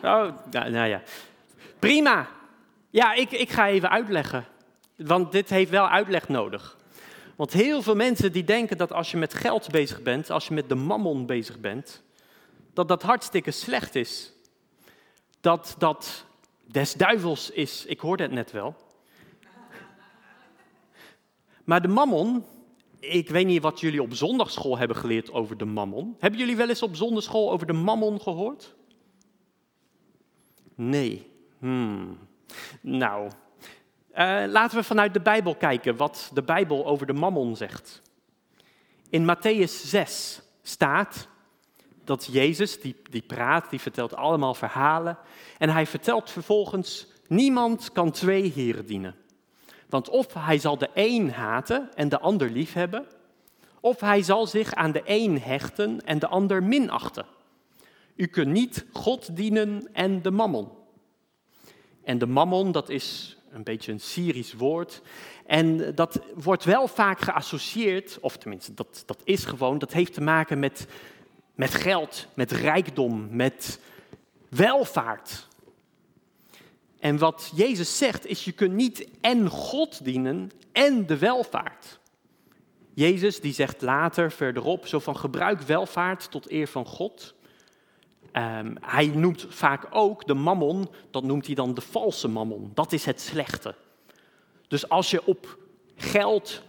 Oh, 0.03 0.37
nou, 0.51 0.71
nou 0.71 0.89
ja. 0.89 1.03
Prima. 1.79 2.42
Ja, 2.93 3.13
ik, 3.15 3.31
ik 3.31 3.51
ga 3.51 3.69
even 3.69 3.91
uitleggen. 3.91 4.47
Want 4.97 5.33
dit 5.33 5.51
heeft 5.51 5.71
wel 5.71 5.89
uitleg 5.89 6.29
nodig. 6.29 6.77
Want 7.37 7.53
heel 7.53 7.83
veel 7.83 7.95
mensen 7.95 8.33
die 8.33 8.45
denken 8.45 8.77
dat 8.77 8.93
als 8.93 9.11
je 9.11 9.17
met 9.17 9.35
geld 9.35 9.71
bezig 9.71 10.03
bent, 10.03 10.31
als 10.31 10.49
je 10.49 10.55
met 10.55 10.69
de 10.69 10.75
mammon 10.75 11.27
bezig 11.27 11.61
bent, 11.61 12.03
dat 12.73 12.89
dat 12.89 13.03
hartstikke 13.03 13.51
slecht 13.51 13.95
is. 13.95 14.33
Dat 15.41 15.75
dat 15.79 16.25
des 16.65 16.95
duivels 16.95 17.51
is, 17.51 17.87
ik 17.87 18.01
hoorde 18.01 18.23
het 18.23 18.33
net 18.33 18.51
wel. 18.51 18.75
Maar 21.65 21.83
de 21.83 21.89
mammon, 21.89 22.45
ik 22.99 23.29
weet 23.29 23.47
niet 23.47 23.63
wat 23.63 23.81
jullie 23.81 24.03
op 24.03 24.15
zondagschool 24.15 24.79
hebben 24.79 24.97
geleerd 24.97 25.33
over 25.33 25.57
de 25.57 25.65
mammon. 25.65 26.17
Hebben 26.19 26.41
jullie 26.41 26.57
wel 26.57 26.69
eens 26.69 26.83
op 26.83 26.97
zondagschool 26.97 27.53
over 27.53 27.67
de 27.67 27.73
mammon 27.73 28.21
gehoord? 28.21 28.75
Nee. 30.75 31.31
Hmm. 31.59 32.19
Nou, 32.81 33.27
uh, 33.27 34.45
laten 34.47 34.79
we 34.79 34.85
vanuit 34.85 35.15
de 35.15 35.21
Bijbel 35.21 35.55
kijken 35.55 35.97
wat 35.97 36.31
de 36.35 36.43
Bijbel 36.43 36.87
over 36.87 37.07
de 37.07 37.13
mammon 37.13 37.57
zegt. 37.57 38.03
In 39.11 39.37
Matthäus 39.37 39.87
6 39.87 40.43
staat 40.63 41.29
dat 42.05 42.29
Jezus, 42.31 42.81
die, 42.81 42.97
die 43.11 43.23
praat, 43.23 43.71
die 43.71 43.81
vertelt 43.81 44.15
allemaal 44.15 44.55
verhalen. 44.55 45.19
En 45.59 45.69
hij 45.69 45.87
vertelt 45.87 46.31
vervolgens, 46.31 47.07
niemand 47.27 47.93
kan 47.93 48.11
twee 48.11 48.53
heren 48.53 48.87
dienen. 48.87 49.15
Want 49.89 50.09
of 50.09 50.35
hij 50.35 50.59
zal 50.59 50.79
de 50.79 50.91
een 50.95 51.33
haten 51.33 51.91
en 51.95 52.09
de 52.09 52.21
ander 52.21 52.51
liefhebben, 52.51 53.07
of 53.81 54.01
hij 54.01 54.23
zal 54.23 54.47
zich 54.47 54.75
aan 54.75 54.93
de 54.93 55.03
een 55.05 55.41
hechten 55.41 56.05
en 56.05 56.19
de 56.19 56.29
ander 56.29 56.63
minachten. 56.63 57.27
U 58.17 58.27
kunt 58.27 58.53
niet 58.53 58.87
God 58.93 59.37
dienen 59.37 59.89
en 59.93 60.23
de 60.23 60.31
mammon. 60.31 60.69
En 62.05 62.19
de 62.19 62.27
mammon, 62.27 62.73
dat 62.73 62.89
is 62.89 63.37
een 63.53 63.63
beetje 63.63 63.93
een 63.93 64.01
Syrisch 64.01 64.53
woord. 64.53 65.03
En 65.47 65.95
dat 65.95 66.21
wordt 66.35 66.65
wel 66.65 66.89
vaak 66.89 67.21
geassocieerd, 67.21 68.19
of 68.21 68.37
tenminste, 68.37 68.75
dat, 68.75 69.03
dat 69.07 69.21
is 69.25 69.45
gewoon, 69.45 69.79
dat 69.79 69.93
heeft 69.93 70.13
te 70.13 70.21
maken 70.21 70.59
met, 70.59 70.87
met 71.55 71.75
geld, 71.75 72.27
met 72.35 72.51
rijkdom, 72.51 73.29
met 73.31 73.81
welvaart. 74.49 75.49
En 76.99 77.19
wat 77.19 77.53
Jezus 77.55 77.99
zegt 77.99 78.27
is, 78.27 78.45
je 78.45 78.53
kunt 78.53 78.73
niet 78.73 79.09
en 79.21 79.49
God 79.49 80.05
dienen 80.05 80.51
en 80.73 81.07
de 81.07 81.19
welvaart. 81.19 82.01
Jezus 82.95 83.41
die 83.41 83.53
zegt 83.53 83.83
later 83.83 84.33
verderop 84.33 84.87
zo 84.87 84.99
van 84.99 85.17
gebruik 85.17 85.61
welvaart 85.61 86.31
tot 86.31 86.51
eer 86.51 86.69
van 86.69 86.87
God. 86.87 87.35
Um, 88.33 88.77
hij 88.81 89.07
noemt 89.07 89.47
vaak 89.49 89.87
ook 89.91 90.27
de 90.27 90.35
mammon, 90.35 90.89
dat 91.11 91.23
noemt 91.23 91.47
hij 91.47 91.55
dan 91.55 91.75
de 91.75 91.81
valse 91.81 92.29
mammon. 92.29 92.71
Dat 92.75 92.93
is 92.93 93.05
het 93.05 93.21
slechte. 93.21 93.75
Dus 94.69 94.89
als 94.89 95.11
je 95.11 95.25
op 95.27 95.59
geld, 95.95 96.63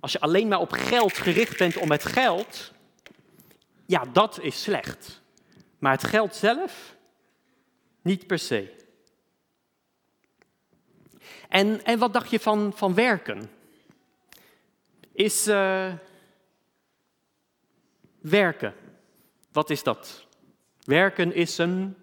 als 0.00 0.12
je 0.12 0.20
alleen 0.20 0.48
maar 0.48 0.60
op 0.60 0.72
geld 0.72 1.16
gericht 1.16 1.58
bent 1.58 1.76
om 1.76 1.90
het 1.90 2.04
geld, 2.04 2.72
ja, 3.86 4.04
dat 4.12 4.40
is 4.40 4.62
slecht. 4.62 5.22
Maar 5.78 5.92
het 5.92 6.04
geld 6.04 6.34
zelf, 6.34 6.96
niet 8.02 8.26
per 8.26 8.38
se. 8.38 8.74
En, 11.48 11.84
en 11.84 11.98
wat 11.98 12.12
dacht 12.12 12.30
je 12.30 12.40
van, 12.40 12.72
van 12.74 12.94
werken? 12.94 13.50
Is 15.12 15.48
uh, 15.48 15.92
werken, 18.20 18.74
wat 19.52 19.70
is 19.70 19.82
dat? 19.82 20.25
Werken 20.86 21.34
is 21.34 21.58
een 21.58 21.96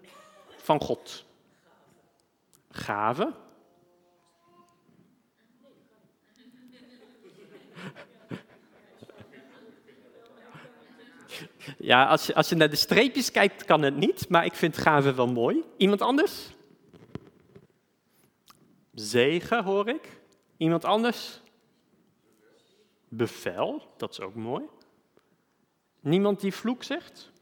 van 0.56 0.80
God. 0.80 1.24
Gave. 2.70 3.34
Ja, 11.78 12.06
als 12.06 12.26
je, 12.26 12.34
als 12.34 12.48
je 12.48 12.54
naar 12.54 12.70
de 12.70 12.76
streepjes 12.76 13.30
kijkt, 13.30 13.64
kan 13.64 13.82
het 13.82 13.96
niet, 13.96 14.28
maar 14.28 14.44
ik 14.44 14.54
vind 14.54 14.76
gave 14.76 15.14
wel 15.14 15.26
mooi. 15.26 15.62
Iemand 15.76 16.00
anders? 16.00 16.50
Zegen 18.94 19.64
hoor 19.64 19.88
ik. 19.88 20.20
Iemand 20.56 20.84
anders? 20.84 21.40
Bevel, 23.08 23.82
dat 23.96 24.10
is 24.10 24.20
ook 24.20 24.34
mooi. 24.34 24.64
Niemand 26.00 26.40
die 26.40 26.52
vloek 26.52 26.82
zegt? 26.82 27.32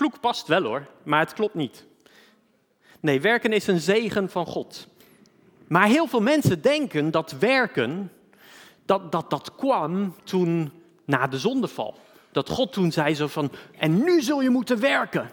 Vloek 0.00 0.20
past 0.20 0.46
wel 0.46 0.62
hoor, 0.62 0.86
maar 1.02 1.20
het 1.20 1.32
klopt 1.32 1.54
niet. 1.54 1.84
Nee, 3.00 3.20
werken 3.20 3.52
is 3.52 3.66
een 3.66 3.80
zegen 3.80 4.30
van 4.30 4.46
God. 4.46 4.86
Maar 5.68 5.86
heel 5.86 6.06
veel 6.06 6.20
mensen 6.20 6.62
denken 6.62 7.10
dat 7.10 7.32
werken, 7.32 8.12
dat, 8.84 9.12
dat, 9.12 9.30
dat 9.30 9.54
kwam 9.54 10.14
toen 10.24 10.72
na 11.04 11.26
de 11.26 11.38
zondeval. 11.38 11.98
Dat 12.32 12.48
God 12.48 12.72
toen 12.72 12.92
zei 12.92 13.14
zo 13.14 13.26
van, 13.26 13.50
en 13.78 14.02
nu 14.04 14.22
zul 14.22 14.40
je 14.40 14.50
moeten 14.50 14.80
werken. 14.80 15.30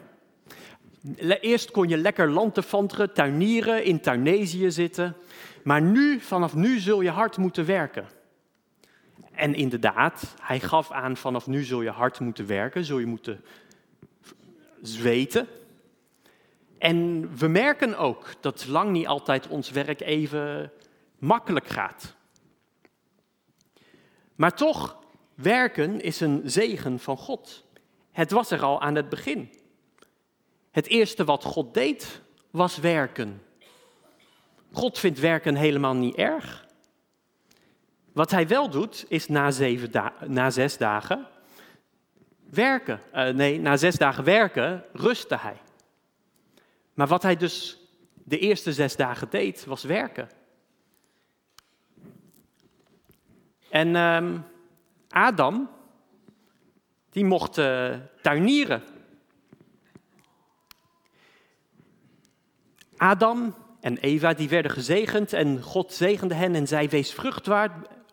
Eerst 1.41 1.71
kon 1.71 1.87
je 1.87 1.97
lekker 1.97 2.29
lantefanteren, 2.29 3.13
tuinieren, 3.13 3.83
in 3.83 4.01
Tunesië 4.01 4.71
zitten. 4.71 5.15
Maar 5.63 5.81
nu, 5.81 6.19
vanaf 6.19 6.55
nu 6.55 6.79
zul 6.79 7.01
je 7.01 7.11
hard 7.11 7.37
moeten 7.37 7.65
werken. 7.65 8.07
En 9.31 9.53
inderdaad, 9.53 10.35
hij 10.41 10.59
gaf 10.59 10.91
aan, 10.91 11.17
vanaf 11.17 11.47
nu 11.47 11.63
zul 11.63 11.81
je 11.81 11.89
hard 11.89 12.19
moeten 12.19 12.47
werken, 12.47 12.85
zul 12.85 12.99
je 12.99 13.05
moeten 13.05 13.43
zweten. 14.81 15.47
En 16.77 17.29
we 17.37 17.47
merken 17.47 17.97
ook 17.97 18.33
dat 18.39 18.67
lang 18.67 18.91
niet 18.91 19.07
altijd 19.07 19.47
ons 19.47 19.69
werk 19.69 20.01
even 20.01 20.71
makkelijk 21.19 21.67
gaat. 21.67 22.15
Maar 24.35 24.55
toch, 24.55 24.99
werken 25.35 26.01
is 26.01 26.19
een 26.19 26.41
zegen 26.45 26.99
van 26.99 27.17
God. 27.17 27.65
Het 28.11 28.31
was 28.31 28.51
er 28.51 28.61
al 28.61 28.81
aan 28.81 28.95
het 28.95 29.09
begin. 29.09 29.49
Het 30.71 30.87
eerste 30.87 31.23
wat 31.23 31.43
God 31.43 31.73
deed, 31.73 32.21
was 32.51 32.77
werken. 32.77 33.41
God 34.71 34.99
vindt 34.99 35.19
werken 35.19 35.55
helemaal 35.55 35.95
niet 35.95 36.15
erg. 36.15 36.65
Wat 38.13 38.31
hij 38.31 38.47
wel 38.47 38.69
doet, 38.69 39.05
is 39.07 39.27
na, 39.27 39.51
na 40.27 40.49
zes 40.49 40.77
dagen 40.77 41.27
werken. 42.49 42.99
Uh, 43.13 43.29
nee, 43.29 43.59
na 43.59 43.77
zes 43.77 43.95
dagen 43.95 44.23
werken, 44.23 44.83
rustte 44.93 45.37
hij. 45.37 45.57
Maar 46.93 47.07
wat 47.07 47.23
hij 47.23 47.35
dus 47.35 47.79
de 48.13 48.39
eerste 48.39 48.73
zes 48.73 48.95
dagen 48.95 49.29
deed, 49.29 49.65
was 49.65 49.83
werken. 49.83 50.29
En 53.69 53.95
um, 53.95 54.45
Adam, 55.09 55.69
die 57.09 57.25
mocht 57.25 57.57
uh, 57.57 57.95
tuinieren. 58.21 58.83
Adam 62.97 63.55
en 63.79 63.97
Eva, 63.97 64.33
die 64.33 64.49
werden 64.49 64.71
gezegend 64.71 65.33
en 65.33 65.61
God 65.61 65.93
zegende 65.93 66.33
hen 66.33 66.55
en 66.55 66.67
zei, 66.67 66.87
wees 66.87 67.13
vruchtbaar, 67.13 67.71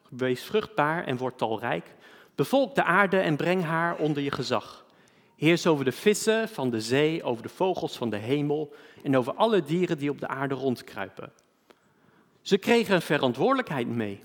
wees 0.08 0.44
vruchtbaar 0.44 1.04
en 1.04 1.16
word 1.16 1.38
talrijk. 1.38 1.94
Bevolk 2.34 2.74
de 2.74 2.84
aarde 2.84 3.18
en 3.18 3.36
breng 3.36 3.62
haar 3.62 3.96
onder 3.96 4.22
je 4.22 4.30
gezag. 4.30 4.84
Heers 5.36 5.66
over 5.66 5.84
de 5.84 5.92
vissen 5.92 6.48
van 6.48 6.70
de 6.70 6.80
zee, 6.80 7.22
over 7.22 7.42
de 7.42 7.48
vogels 7.48 7.96
van 7.96 8.10
de 8.10 8.16
hemel 8.16 8.74
en 9.02 9.16
over 9.16 9.34
alle 9.34 9.62
dieren 9.62 9.98
die 9.98 10.10
op 10.10 10.20
de 10.20 10.28
aarde 10.28 10.54
rondkruipen. 10.54 11.32
Ze 12.40 12.58
kregen 12.58 12.94
een 12.94 13.02
verantwoordelijkheid 13.02 13.86
mee. 13.86 14.20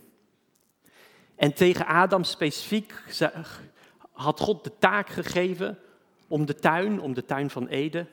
En 1.36 1.54
tegen 1.54 1.86
Adam 1.86 2.24
specifiek 2.24 2.94
had 4.12 4.40
God 4.40 4.64
de 4.64 4.72
taak 4.80 5.10
gegeven 5.10 5.80
om 6.28 6.46
de 6.46 6.56
tuin, 6.56 7.02
om 7.02 7.14
de 7.14 7.26
tuin 7.26 7.50
van 7.50 7.68
Eden, 7.68 8.10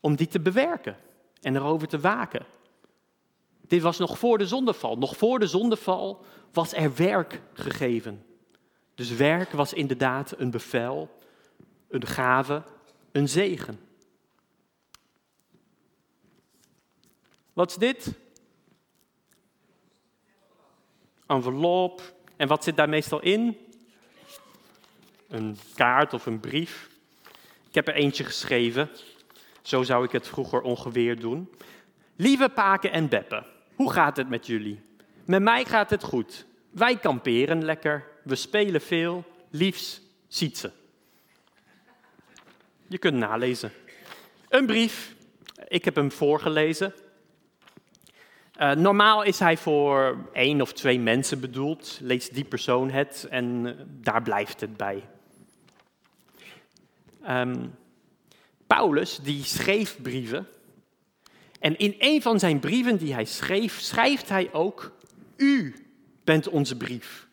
om 0.00 0.16
die 0.16 0.26
te 0.26 0.40
bewerken 0.40 0.96
en 1.40 1.56
erover 1.56 1.88
te 1.88 2.00
waken. 2.00 2.46
Dit 3.60 3.82
was 3.82 3.98
nog 3.98 4.18
voor 4.18 4.38
de 4.38 4.46
zondeval. 4.46 4.96
Nog 4.96 5.16
voor 5.16 5.38
de 5.38 5.46
zondeval 5.46 6.24
was 6.52 6.72
er 6.72 6.94
werk 6.94 7.40
gegeven. 7.52 8.24
Dus 8.94 9.10
werk 9.10 9.50
was 9.50 9.72
inderdaad 9.72 10.34
een 10.38 10.50
bevel, 10.50 11.18
een 11.88 12.06
gave, 12.06 12.62
een 13.12 13.28
zegen. 13.28 13.80
Wat 17.52 17.70
is 17.70 17.76
dit? 17.76 18.12
Envelop. 21.26 22.02
En 22.36 22.48
wat 22.48 22.64
zit 22.64 22.76
daar 22.76 22.88
meestal 22.88 23.20
in? 23.20 23.58
Een 25.28 25.58
kaart 25.74 26.12
of 26.12 26.26
een 26.26 26.40
brief. 26.40 26.90
Ik 27.68 27.74
heb 27.74 27.88
er 27.88 27.94
eentje 27.94 28.24
geschreven. 28.24 28.90
Zo 29.62 29.82
zou 29.82 30.04
ik 30.04 30.12
het 30.12 30.28
vroeger 30.28 30.60
ongeveer 30.60 31.20
doen. 31.20 31.50
Lieve 32.16 32.48
Paken 32.48 32.92
en 32.92 33.08
Beppen, 33.08 33.46
hoe 33.74 33.92
gaat 33.92 34.16
het 34.16 34.28
met 34.28 34.46
jullie? 34.46 34.80
Met 35.24 35.42
mij 35.42 35.64
gaat 35.64 35.90
het 35.90 36.02
goed. 36.02 36.46
Wij 36.70 36.96
kamperen 36.96 37.64
lekker, 37.64 38.04
we 38.24 38.34
spelen 38.34 38.80
veel, 38.80 39.24
liefs 39.50 40.00
ziet 40.28 40.58
ze. 40.58 40.70
Je 42.86 42.98
kunt 42.98 43.16
nalezen. 43.16 43.72
Een 44.48 44.66
brief, 44.66 45.14
ik 45.68 45.84
heb 45.84 45.94
hem 45.94 46.12
voorgelezen. 46.12 46.94
Uh, 48.60 48.72
normaal 48.72 49.22
is 49.22 49.38
hij 49.38 49.56
voor 49.56 50.28
één 50.32 50.60
of 50.60 50.72
twee 50.72 50.98
mensen 51.00 51.40
bedoeld. 51.40 51.98
Leest 52.02 52.34
die 52.34 52.44
persoon 52.44 52.90
het 52.90 53.26
en 53.30 53.64
uh, 53.66 53.72
daar 53.86 54.22
blijft 54.22 54.60
het 54.60 54.76
bij. 54.76 55.02
Um, 57.28 57.74
Paulus 58.66 59.18
die 59.22 59.44
schreef 59.44 60.02
brieven. 60.02 60.48
En 61.60 61.76
in 61.78 61.94
een 61.98 62.22
van 62.22 62.38
zijn 62.38 62.60
brieven 62.60 62.96
die 62.96 63.14
hij 63.14 63.24
schreef, 63.24 63.80
schrijft 63.80 64.28
hij 64.28 64.52
ook: 64.52 64.92
U 65.36 65.74
bent 66.24 66.48
onze 66.48 66.76
brief. 66.76 67.26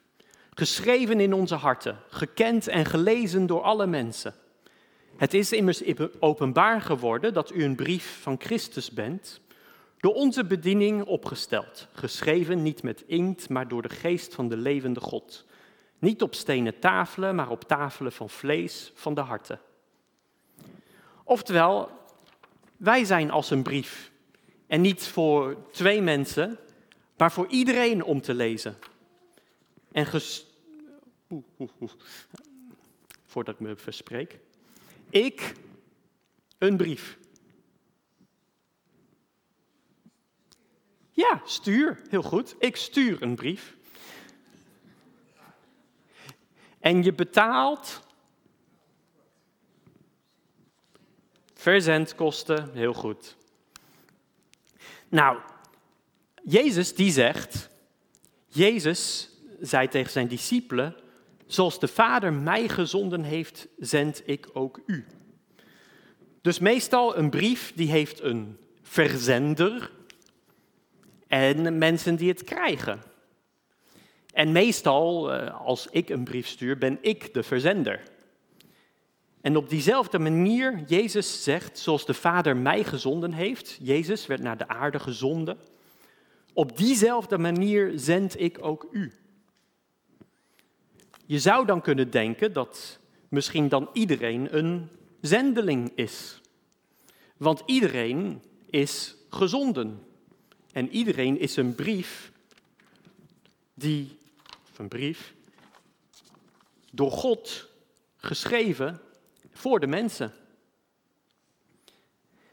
Geschreven 0.55 1.19
in 1.19 1.33
onze 1.33 1.55
harten, 1.55 1.99
gekend 2.09 2.67
en 2.67 2.85
gelezen 2.85 3.45
door 3.45 3.61
alle 3.61 3.87
mensen. 3.87 4.35
Het 5.17 5.33
is 5.33 5.51
immers 5.51 5.83
openbaar 6.19 6.81
geworden 6.81 7.33
dat 7.33 7.53
u 7.53 7.63
een 7.63 7.75
brief 7.75 8.19
van 8.21 8.35
Christus 8.39 8.91
bent, 8.91 9.41
door 9.97 10.13
onze 10.13 10.45
bediening 10.45 11.03
opgesteld, 11.03 11.87
geschreven 11.93 12.61
niet 12.61 12.83
met 12.83 13.03
inkt, 13.07 13.49
maar 13.49 13.67
door 13.67 13.81
de 13.81 13.89
geest 13.89 14.35
van 14.35 14.49
de 14.49 14.57
levende 14.57 14.99
God. 14.99 15.45
Niet 15.99 16.21
op 16.21 16.35
stenen 16.35 16.79
tafelen, 16.79 17.35
maar 17.35 17.49
op 17.49 17.63
tafelen 17.63 18.11
van 18.11 18.29
vlees 18.29 18.91
van 18.95 19.13
de 19.13 19.21
harten. 19.21 19.59
Oftewel, 21.23 21.89
wij 22.77 23.05
zijn 23.05 23.31
als 23.31 23.49
een 23.49 23.63
brief. 23.63 24.11
En 24.67 24.81
niet 24.81 25.07
voor 25.07 25.57
twee 25.71 26.01
mensen, 26.01 26.57
maar 27.17 27.31
voor 27.31 27.47
iedereen 27.47 28.03
om 28.03 28.21
te 28.21 28.33
lezen. 28.33 28.77
En 29.91 30.05
ges... 30.05 30.45
Oeh, 31.29 31.43
oeh, 31.59 31.69
oeh. 31.81 31.91
Voordat 33.25 33.53
ik 33.53 33.59
me 33.59 33.75
verspreek. 33.75 34.39
Ik, 35.09 35.53
een 36.57 36.77
brief. 36.77 37.17
Ja, 41.11 41.41
stuur. 41.45 42.01
Heel 42.09 42.21
goed. 42.21 42.55
Ik 42.59 42.75
stuur 42.75 43.21
een 43.21 43.35
brief. 43.35 43.75
En 46.79 47.03
je 47.03 47.13
betaalt 47.13 48.01
verzendkosten. 51.53 52.73
Heel 52.73 52.93
goed. 52.93 53.35
Nou, 55.09 55.39
Jezus 56.43 56.95
die 56.95 57.11
zegt, 57.11 57.69
Jezus 58.47 59.30
zei 59.61 59.87
tegen 59.87 60.11
zijn 60.11 60.27
discipelen, 60.27 60.95
zoals 61.45 61.79
de 61.79 61.87
Vader 61.87 62.33
mij 62.33 62.67
gezonden 62.67 63.23
heeft, 63.23 63.67
zend 63.77 64.21
ik 64.25 64.49
ook 64.53 64.79
u. 64.85 65.05
Dus 66.41 66.59
meestal 66.59 67.17
een 67.17 67.29
brief 67.29 67.73
die 67.75 67.91
heeft 67.91 68.21
een 68.21 68.57
verzender 68.81 69.91
en 71.27 71.77
mensen 71.77 72.15
die 72.15 72.29
het 72.29 72.43
krijgen. 72.43 73.01
En 74.33 74.51
meestal, 74.51 75.33
eh, 75.33 75.61
als 75.65 75.87
ik 75.91 76.09
een 76.09 76.23
brief 76.23 76.47
stuur, 76.47 76.77
ben 76.77 76.97
ik 77.01 77.33
de 77.33 77.43
verzender. 77.43 78.01
En 79.41 79.57
op 79.57 79.69
diezelfde 79.69 80.19
manier, 80.19 80.83
Jezus 80.87 81.43
zegt, 81.43 81.79
zoals 81.79 82.05
de 82.05 82.13
Vader 82.13 82.57
mij 82.57 82.83
gezonden 82.83 83.33
heeft, 83.33 83.77
Jezus 83.81 84.27
werd 84.27 84.41
naar 84.41 84.57
de 84.57 84.67
aarde 84.67 84.99
gezonden, 84.99 85.57
op 86.53 86.77
diezelfde 86.77 87.37
manier 87.37 87.91
zend 87.95 88.39
ik 88.39 88.57
ook 88.61 88.87
u. 88.91 89.13
Je 91.25 91.39
zou 91.39 91.65
dan 91.65 91.81
kunnen 91.81 92.11
denken 92.11 92.53
dat 92.53 92.99
misschien 93.29 93.69
dan 93.69 93.89
iedereen 93.93 94.57
een 94.57 94.89
zendeling 95.21 95.91
is. 95.95 96.41
Want 97.37 97.63
iedereen 97.65 98.43
is 98.69 99.15
gezonden. 99.29 100.03
En 100.71 100.89
iedereen 100.89 101.39
is 101.39 101.55
een 101.55 101.75
brief 101.75 102.31
die, 103.73 104.17
of 104.71 104.79
een 104.79 104.87
brief, 104.87 105.33
door 106.91 107.11
God 107.11 107.69
geschreven 108.17 109.01
voor 109.51 109.79
de 109.79 109.87
mensen. 109.87 110.33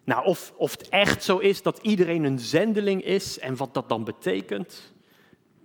Nou, 0.05 0.25
of, 0.25 0.53
of 0.57 0.71
het 0.71 0.89
echt 0.89 1.25
zo 1.25 1.39
is 1.39 1.63
dat 1.63 1.79
iedereen 1.83 2.25
een 2.25 2.39
zendeling 2.39 3.05
is 3.05 3.39
en 3.39 3.57
wat 3.57 3.75
dat 3.75 3.89
dan 3.89 4.05
betekent, 4.05 4.93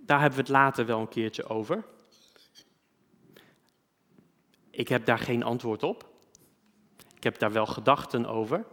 daar 0.06 0.20
hebben 0.20 0.38
we 0.38 0.44
het 0.44 0.52
later 0.52 0.86
wel 0.86 1.00
een 1.00 1.08
keertje 1.08 1.48
over. 1.48 1.84
Ik 4.74 4.88
heb 4.88 5.04
daar 5.04 5.18
geen 5.18 5.42
antwoord 5.42 5.82
op. 5.82 6.08
Ik 7.16 7.22
heb 7.22 7.38
daar 7.38 7.52
wel 7.52 7.66
gedachten 7.66 8.26
over. 8.26 8.64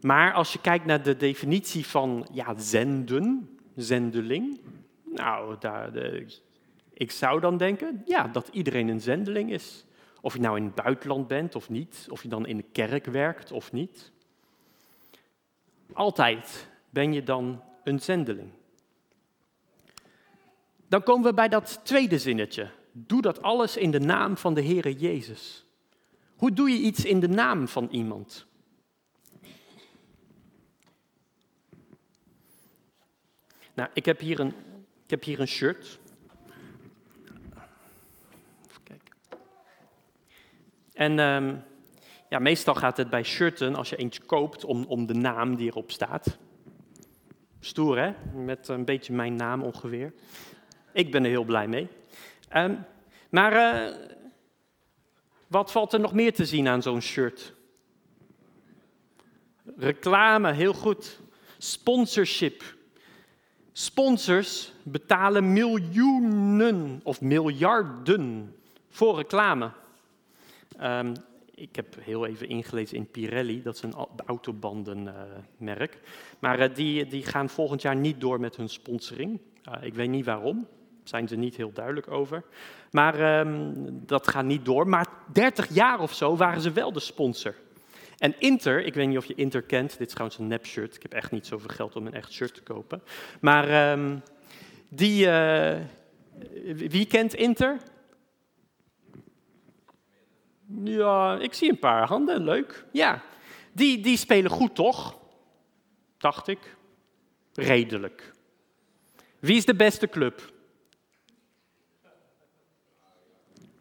Maar 0.00 0.32
als 0.32 0.52
je 0.52 0.60
kijkt 0.60 0.84
naar 0.84 1.02
de 1.02 1.16
definitie 1.16 1.86
van 1.86 2.28
ja, 2.32 2.54
zenden, 2.58 3.58
zendeling, 3.76 4.60
nou, 5.04 5.56
daar, 5.58 5.92
ik 6.92 7.10
zou 7.10 7.40
dan 7.40 7.56
denken 7.56 8.02
ja, 8.04 8.28
dat 8.28 8.48
iedereen 8.48 8.88
een 8.88 9.00
zendeling 9.00 9.52
is. 9.52 9.84
Of 10.20 10.34
je 10.34 10.40
nou 10.40 10.56
in 10.56 10.64
het 10.64 10.74
buitenland 10.74 11.28
bent 11.28 11.54
of 11.54 11.68
niet, 11.68 12.06
of 12.10 12.22
je 12.22 12.28
dan 12.28 12.46
in 12.46 12.56
de 12.56 12.64
kerk 12.72 13.06
werkt 13.06 13.52
of 13.52 13.72
niet. 13.72 14.12
Altijd 15.92 16.68
ben 16.90 17.12
je 17.12 17.22
dan 17.22 17.62
een 17.84 18.00
zendeling. 18.00 18.50
Dan 20.88 21.02
komen 21.02 21.24
we 21.24 21.34
bij 21.34 21.48
dat 21.48 21.80
tweede 21.82 22.18
zinnetje. 22.18 22.70
Doe 22.96 23.22
dat 23.22 23.42
alles 23.42 23.76
in 23.76 23.90
de 23.90 24.00
naam 24.00 24.36
van 24.36 24.54
de 24.54 24.64
Heere 24.64 24.92
Jezus. 24.92 25.66
Hoe 26.36 26.52
doe 26.52 26.70
je 26.70 26.78
iets 26.78 27.04
in 27.04 27.20
de 27.20 27.28
naam 27.28 27.68
van 27.68 27.88
iemand? 27.90 28.46
Nou, 33.74 33.88
ik 33.92 34.04
heb 34.04 34.20
hier 34.20 34.40
een, 34.40 34.54
ik 35.04 35.10
heb 35.10 35.22
hier 35.22 35.40
een 35.40 35.48
shirt. 35.48 35.98
En 40.92 41.18
um, 41.18 41.62
ja, 42.28 42.38
meestal 42.38 42.74
gaat 42.74 42.96
het 42.96 43.10
bij 43.10 43.22
shirten, 43.22 43.74
als 43.74 43.90
je 43.90 43.96
eentje 43.96 44.22
koopt, 44.22 44.64
om, 44.64 44.84
om 44.84 45.06
de 45.06 45.14
naam 45.14 45.56
die 45.56 45.66
erop 45.66 45.90
staat. 45.90 46.38
Stoer, 47.60 47.98
hè? 47.98 48.12
Met 48.44 48.68
een 48.68 48.84
beetje 48.84 49.12
mijn 49.12 49.36
naam 49.36 49.62
ongeveer. 49.62 50.12
Ik 50.92 51.10
ben 51.10 51.24
er 51.24 51.30
heel 51.30 51.44
blij 51.44 51.68
mee. 51.68 51.88
Um, 52.56 52.84
maar 53.30 53.52
uh, 53.52 53.96
wat 55.46 55.72
valt 55.72 55.92
er 55.92 56.00
nog 56.00 56.12
meer 56.12 56.32
te 56.32 56.44
zien 56.44 56.68
aan 56.68 56.82
zo'n 56.82 57.00
shirt? 57.00 57.54
Reclame, 59.76 60.52
heel 60.52 60.74
goed. 60.74 61.20
Sponsorship. 61.58 62.62
Sponsors 63.72 64.72
betalen 64.82 65.52
miljoenen 65.52 67.00
of 67.02 67.20
miljarden 67.20 68.54
voor 68.88 69.16
reclame. 69.16 69.70
Um, 70.82 71.12
ik 71.54 71.76
heb 71.76 71.96
heel 72.00 72.26
even 72.26 72.48
ingelezen 72.48 72.96
in 72.96 73.10
Pirelli, 73.10 73.62
dat 73.62 73.74
is 73.74 73.82
een 73.82 73.94
autobandenmerk. 74.26 76.00
Maar 76.38 76.60
uh, 76.60 76.74
die, 76.74 77.06
die 77.06 77.22
gaan 77.22 77.48
volgend 77.48 77.82
jaar 77.82 77.96
niet 77.96 78.20
door 78.20 78.40
met 78.40 78.56
hun 78.56 78.68
sponsoring. 78.68 79.40
Uh, 79.68 79.74
ik 79.82 79.94
weet 79.94 80.08
niet 80.08 80.24
waarom, 80.24 80.66
zijn 81.04 81.28
ze 81.28 81.36
niet 81.36 81.56
heel 81.56 81.72
duidelijk 81.72 82.10
over. 82.10 82.42
Maar 82.90 83.40
um, 83.40 83.72
dat 84.06 84.28
gaat 84.28 84.44
niet 84.44 84.64
door. 84.64 84.88
Maar 84.88 85.06
30 85.32 85.74
jaar 85.74 86.00
of 86.00 86.14
zo 86.14 86.36
waren 86.36 86.60
ze 86.60 86.72
wel 86.72 86.92
de 86.92 87.00
sponsor. 87.00 87.54
En 88.18 88.40
Inter, 88.40 88.84
ik 88.84 88.94
weet 88.94 89.08
niet 89.08 89.16
of 89.16 89.24
je 89.24 89.34
Inter 89.34 89.62
kent, 89.62 89.98
dit 89.98 90.06
is 90.06 90.12
trouwens 90.12 90.38
een 90.38 90.46
nep 90.46 90.66
shirt. 90.66 90.94
Ik 90.94 91.02
heb 91.02 91.12
echt 91.12 91.30
niet 91.30 91.46
zoveel 91.46 91.70
geld 91.70 91.96
om 91.96 92.06
een 92.06 92.14
echt 92.14 92.32
shirt 92.32 92.54
te 92.54 92.62
kopen. 92.62 93.02
Maar 93.40 93.92
um, 93.92 94.22
die, 94.88 95.26
uh, 95.26 95.76
wie 96.74 97.06
kent 97.06 97.34
Inter? 97.34 97.76
Ja, 100.84 101.38
ik 101.38 101.54
zie 101.54 101.70
een 101.70 101.78
paar 101.78 102.06
handen, 102.06 102.44
leuk. 102.44 102.84
Ja, 102.92 103.22
die, 103.72 104.00
die 104.00 104.16
spelen 104.16 104.50
goed 104.50 104.74
toch? 104.74 105.18
Dacht 106.18 106.48
ik. 106.48 106.76
Redelijk. 107.54 108.32
Wie 109.38 109.56
is 109.56 109.64
de 109.64 109.74
beste 109.74 110.08
club? 110.08 110.52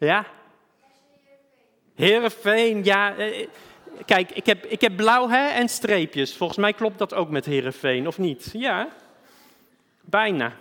Ja? 0.04 0.26
Herenveen, 1.96 2.84
ja. 2.84 3.16
Eh, 3.16 3.48
kijk, 4.06 4.32
ik 4.32 4.46
heb, 4.46 4.66
ik 4.66 4.82
heb 4.82 4.96
blauw 4.96 5.30
hè, 5.30 5.48
en 5.48 5.70
streepjes. 5.70 6.38
Volgens 6.38 6.60
mij 6.60 6.74
klopt 6.74 6.98
dat 6.98 7.14
ook 7.14 7.30
met 7.30 7.46
Herenveen, 7.46 8.08
of 8.08 8.18
niet? 8.18 8.50
Ja? 8.54 8.90
Bijna. 10.02 10.54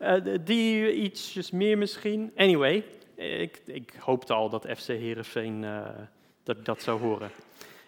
Uh, 0.00 0.36
die 0.40 0.94
ietsjes 0.94 1.50
meer 1.50 1.78
misschien. 1.78 2.32
Anyway, 2.36 2.84
ik, 3.14 3.60
ik 3.64 3.92
hoopte 3.98 4.32
al 4.32 4.48
dat 4.48 4.66
FC 4.76 4.86
Herenveen 4.86 5.64
dat, 6.42 6.64
dat 6.64 6.82
zou 6.82 7.00
horen. 7.00 7.30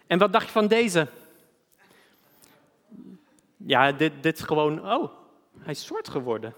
En 0.07 0.19
wat 0.19 0.33
dacht 0.33 0.47
je 0.47 0.53
van 0.53 0.67
deze? 0.67 1.07
Ja, 3.57 3.93
dit, 3.93 4.12
dit 4.21 4.39
is 4.39 4.45
gewoon. 4.45 4.93
Oh, 4.93 5.12
hij 5.59 5.73
is 5.73 5.87
zwart 5.87 6.09
geworden. 6.09 6.55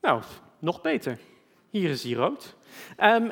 Nou, 0.00 0.22
nog 0.58 0.80
beter. 0.80 1.18
Hier 1.72 1.90
is 1.90 2.02
hij 2.02 2.12
rood. 2.12 2.54
Um, 3.00 3.30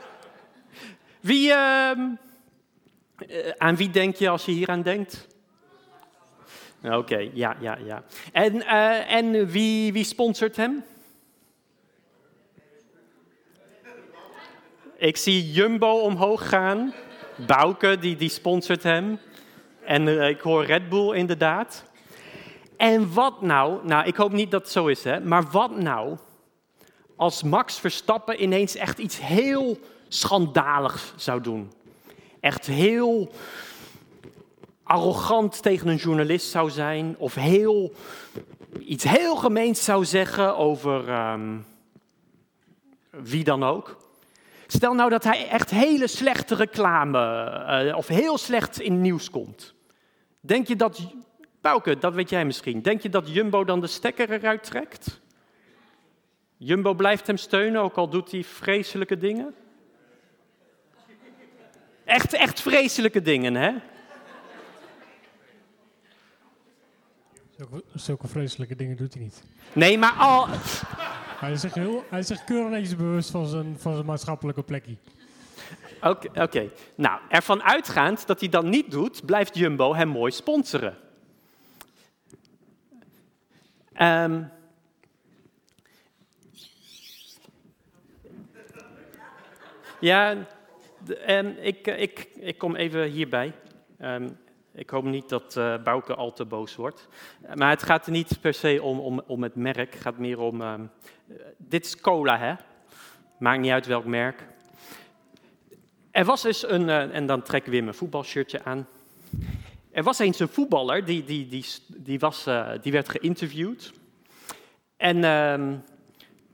wie, 1.30 1.52
um, 1.52 2.18
aan 3.58 3.76
wie 3.76 3.90
denk 3.90 4.16
je 4.16 4.28
als 4.28 4.44
je 4.44 4.52
hier 4.52 4.68
aan 4.68 4.82
denkt? 4.82 5.26
Oké, 6.82 6.96
okay, 6.96 7.30
ja, 7.34 7.56
ja, 7.60 7.78
ja. 7.84 8.02
En, 8.32 8.54
uh, 8.54 9.12
en 9.12 9.46
wie, 9.46 9.92
wie 9.92 10.04
sponsort 10.04 10.56
hem? 10.56 10.84
Ik 14.96 15.16
zie 15.16 15.50
Jumbo 15.50 15.98
omhoog 15.98 16.48
gaan. 16.48 16.94
Bouke, 17.46 17.98
die, 17.98 18.16
die 18.16 18.28
sponsort 18.28 18.82
hem. 18.82 19.18
En 19.84 20.08
eh, 20.08 20.28
ik 20.28 20.40
hoor 20.40 20.64
Red 20.64 20.88
Bull 20.88 21.14
inderdaad. 21.14 21.84
En 22.76 23.14
wat 23.14 23.42
nou, 23.42 23.86
nou 23.86 24.06
ik 24.06 24.16
hoop 24.16 24.32
niet 24.32 24.50
dat 24.50 24.62
het 24.62 24.70
zo 24.70 24.86
is, 24.86 25.04
hè, 25.04 25.20
maar 25.20 25.50
wat 25.50 25.76
nou 25.76 26.16
als 27.20 27.42
Max 27.42 27.78
Verstappen 27.78 28.42
ineens 28.42 28.76
echt 28.76 28.98
iets 28.98 29.18
heel 29.20 29.78
schandaligs 30.08 31.12
zou 31.16 31.40
doen? 31.40 31.72
Echt 32.40 32.66
heel 32.66 33.32
arrogant 34.82 35.62
tegen 35.62 35.88
een 35.88 35.96
journalist 35.96 36.50
zou 36.50 36.70
zijn, 36.70 37.14
of 37.18 37.34
heel, 37.34 37.92
iets 38.78 39.04
heel 39.04 39.36
gemeens 39.36 39.84
zou 39.84 40.04
zeggen 40.04 40.56
over 40.56 41.08
ehm, 41.08 41.56
wie 43.10 43.44
dan 43.44 43.64
ook. 43.64 43.96
Stel 44.66 44.94
nou 44.94 45.10
dat 45.10 45.24
hij 45.24 45.48
echt 45.48 45.70
hele 45.70 46.06
slechte 46.06 46.54
reclame 46.54 47.18
uh, 47.86 47.96
of 47.96 48.06
heel 48.06 48.38
slecht 48.38 48.80
in 48.80 49.00
nieuws 49.00 49.30
komt. 49.30 49.74
Denk 50.40 50.66
je 50.66 50.76
dat, 50.76 51.00
Bouke, 51.60 51.98
dat 51.98 52.14
weet 52.14 52.30
jij 52.30 52.44
misschien, 52.44 52.82
denk 52.82 53.02
je 53.02 53.08
dat 53.08 53.28
Jumbo 53.28 53.64
dan 53.64 53.80
de 53.80 53.86
stekker 53.86 54.30
eruit 54.30 54.64
trekt? 54.64 55.20
Jumbo 56.62 56.94
blijft 56.94 57.26
hem 57.26 57.36
steunen, 57.36 57.80
ook 57.80 57.96
al 57.96 58.08
doet 58.08 58.30
hij 58.30 58.44
vreselijke 58.44 59.18
dingen? 59.18 59.54
Echt, 62.04 62.32
echt 62.32 62.60
vreselijke 62.60 63.22
dingen, 63.22 63.54
hè? 63.54 63.74
Zulke, 67.56 67.84
zulke 67.94 68.28
vreselijke 68.28 68.76
dingen 68.76 68.96
doet 68.96 69.14
hij 69.14 69.22
niet. 69.22 69.42
Nee, 69.72 69.98
maar 69.98 70.12
al... 70.12 70.46
Hij 71.38 71.52
is 71.52 71.60
zich, 71.60 71.74
heel, 71.74 72.04
hij 72.10 72.18
is 72.18 72.26
zich 72.26 72.44
keurig 72.44 72.70
netjes 72.70 72.96
bewust 72.96 73.30
van 73.30 73.46
zijn, 73.46 73.76
van 73.78 73.94
zijn 73.94 74.06
maatschappelijke 74.06 74.62
plekje. 74.62 74.96
Oké, 76.34 76.70
nou, 76.94 77.20
ervan 77.28 77.62
uitgaand 77.62 78.26
dat 78.26 78.40
hij 78.40 78.48
dat 78.48 78.64
niet 78.64 78.90
doet, 78.90 79.26
blijft 79.26 79.56
Jumbo 79.56 79.94
hem 79.94 80.08
mooi 80.08 80.32
sponsoren. 80.32 80.96
Um, 84.00 84.50
ja, 90.00 90.46
en 91.24 91.64
ik, 91.64 91.86
ik, 91.86 92.28
ik 92.34 92.58
kom 92.58 92.76
even 92.76 93.04
hierbij. 93.04 93.52
Um, 94.02 94.38
ik 94.74 94.90
hoop 94.90 95.04
niet 95.04 95.28
dat 95.28 95.56
uh, 95.56 95.82
Bouke 95.82 96.14
al 96.14 96.32
te 96.32 96.44
boos 96.44 96.76
wordt. 96.76 97.08
Maar 97.54 97.70
het 97.70 97.82
gaat 97.82 98.06
er 98.06 98.12
niet 98.12 98.40
per 98.40 98.54
se 98.54 98.82
om, 98.82 98.98
om, 98.98 99.22
om 99.26 99.42
het 99.42 99.54
merk. 99.54 99.92
Het 99.92 100.02
gaat 100.02 100.18
meer 100.18 100.38
om. 100.38 100.60
Uh, 100.60 100.74
dit 101.56 101.84
is 101.84 102.00
cola, 102.00 102.38
hè? 102.38 102.54
Maakt 103.38 103.60
niet 103.60 103.70
uit 103.70 103.86
welk 103.86 104.04
merk. 104.04 104.46
Er 106.10 106.24
was 106.24 106.44
eens 106.44 106.68
een. 106.68 106.88
Uh, 106.88 107.14
en 107.14 107.26
dan 107.26 107.42
trek 107.42 107.64
ik 107.64 107.70
weer 107.70 107.82
mijn 107.82 107.94
voetbalshirtje 107.94 108.64
aan. 108.64 108.88
Er 109.90 110.02
was 110.02 110.18
eens 110.18 110.38
een 110.38 110.48
voetballer 110.48 111.04
die, 111.04 111.24
die, 111.24 111.48
die, 111.48 111.64
die, 111.88 112.18
was, 112.18 112.48
die 112.82 112.92
werd 112.92 113.08
geïnterviewd. 113.08 113.92
En 114.96 115.24
ehm, 115.24 115.76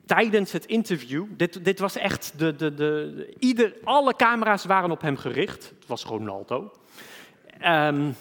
tijdens 0.07 0.53
het 0.53 0.67
interview, 0.67 1.25
dit, 1.29 1.65
dit 1.65 1.79
was 1.79 1.97
echt, 1.97 2.39
de, 2.39 2.57
de, 2.57 2.75
de, 2.75 3.35
ieder, 3.39 3.75
alle 3.85 4.17
camera's 4.17 4.65
waren 4.65 4.91
op 4.91 5.01
hem 5.01 5.17
gericht. 5.17 5.73
Het 5.79 5.87
was 5.87 6.05
Ronaldo. 6.05 6.73
Um, 7.65 8.17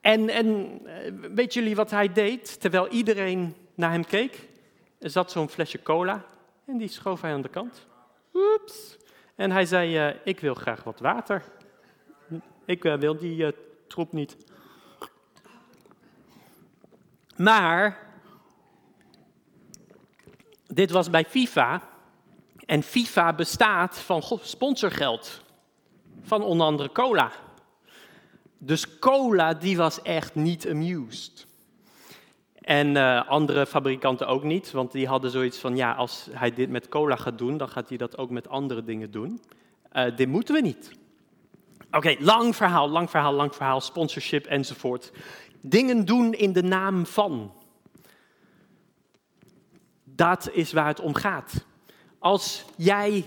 en, 0.00 0.28
en 0.28 0.80
weet 1.34 1.54
jullie 1.54 1.76
wat 1.76 1.90
hij 1.90 2.12
deed 2.12 2.60
terwijl 2.60 2.88
iedereen 2.88 3.54
naar 3.74 3.90
hem 3.90 4.06
keek? 4.06 4.48
Zat 4.98 5.30
zo'n 5.30 5.48
flesje 5.48 5.82
cola 5.82 6.24
en 6.64 6.76
die 6.76 6.88
schoof 6.88 7.20
hij 7.20 7.32
aan 7.32 7.42
de 7.42 7.48
kant. 7.48 7.86
Oeps. 8.34 8.96
En 9.34 9.50
hij 9.50 9.64
zei, 9.64 10.08
uh, 10.08 10.14
ik 10.24 10.40
wil 10.40 10.54
graag 10.54 10.84
wat 10.84 11.00
water. 11.00 11.42
Ik 12.64 12.84
uh, 12.84 12.94
wil 12.94 13.16
die 13.16 13.54
troep 13.86 14.12
niet. 14.12 14.36
Maar, 17.36 18.05
dit 20.66 20.90
was 20.90 21.10
bij 21.10 21.24
FIFA. 21.24 21.82
En 22.66 22.82
FIFA 22.82 23.32
bestaat 23.32 23.98
van 23.98 24.22
sponsorgeld. 24.42 25.42
Van 26.22 26.42
onder 26.42 26.66
andere 26.66 26.92
cola. 26.92 27.30
Dus 28.58 28.98
cola, 28.98 29.54
die 29.54 29.76
was 29.76 30.02
echt 30.02 30.34
niet 30.34 30.68
amused. 30.68 31.46
En 32.54 32.96
uh, 32.96 33.28
andere 33.28 33.66
fabrikanten 33.66 34.26
ook 34.26 34.42
niet, 34.42 34.70
want 34.70 34.92
die 34.92 35.06
hadden 35.06 35.30
zoiets 35.30 35.58
van, 35.58 35.76
ja, 35.76 35.92
als 35.92 36.28
hij 36.30 36.54
dit 36.54 36.70
met 36.70 36.88
cola 36.88 37.16
gaat 37.16 37.38
doen, 37.38 37.56
dan 37.56 37.68
gaat 37.68 37.88
hij 37.88 37.98
dat 37.98 38.18
ook 38.18 38.30
met 38.30 38.48
andere 38.48 38.84
dingen 38.84 39.10
doen. 39.10 39.40
Uh, 39.92 40.16
dit 40.16 40.28
moeten 40.28 40.54
we 40.54 40.60
niet. 40.60 40.90
Oké, 41.90 42.16
lang 42.18 42.56
verhaal, 42.56 42.88
lang 42.88 43.10
verhaal, 43.10 43.32
lang 43.32 43.54
verhaal, 43.54 43.80
sponsorship 43.80 44.46
enzovoort. 44.46 45.12
Dingen 45.60 46.04
doen 46.04 46.32
in 46.32 46.52
de 46.52 46.62
naam 46.62 47.06
van. 47.06 47.52
Dat 50.16 50.50
is 50.52 50.72
waar 50.72 50.86
het 50.86 51.00
om 51.00 51.14
gaat. 51.14 51.64
Als 52.18 52.64
jij 52.76 53.26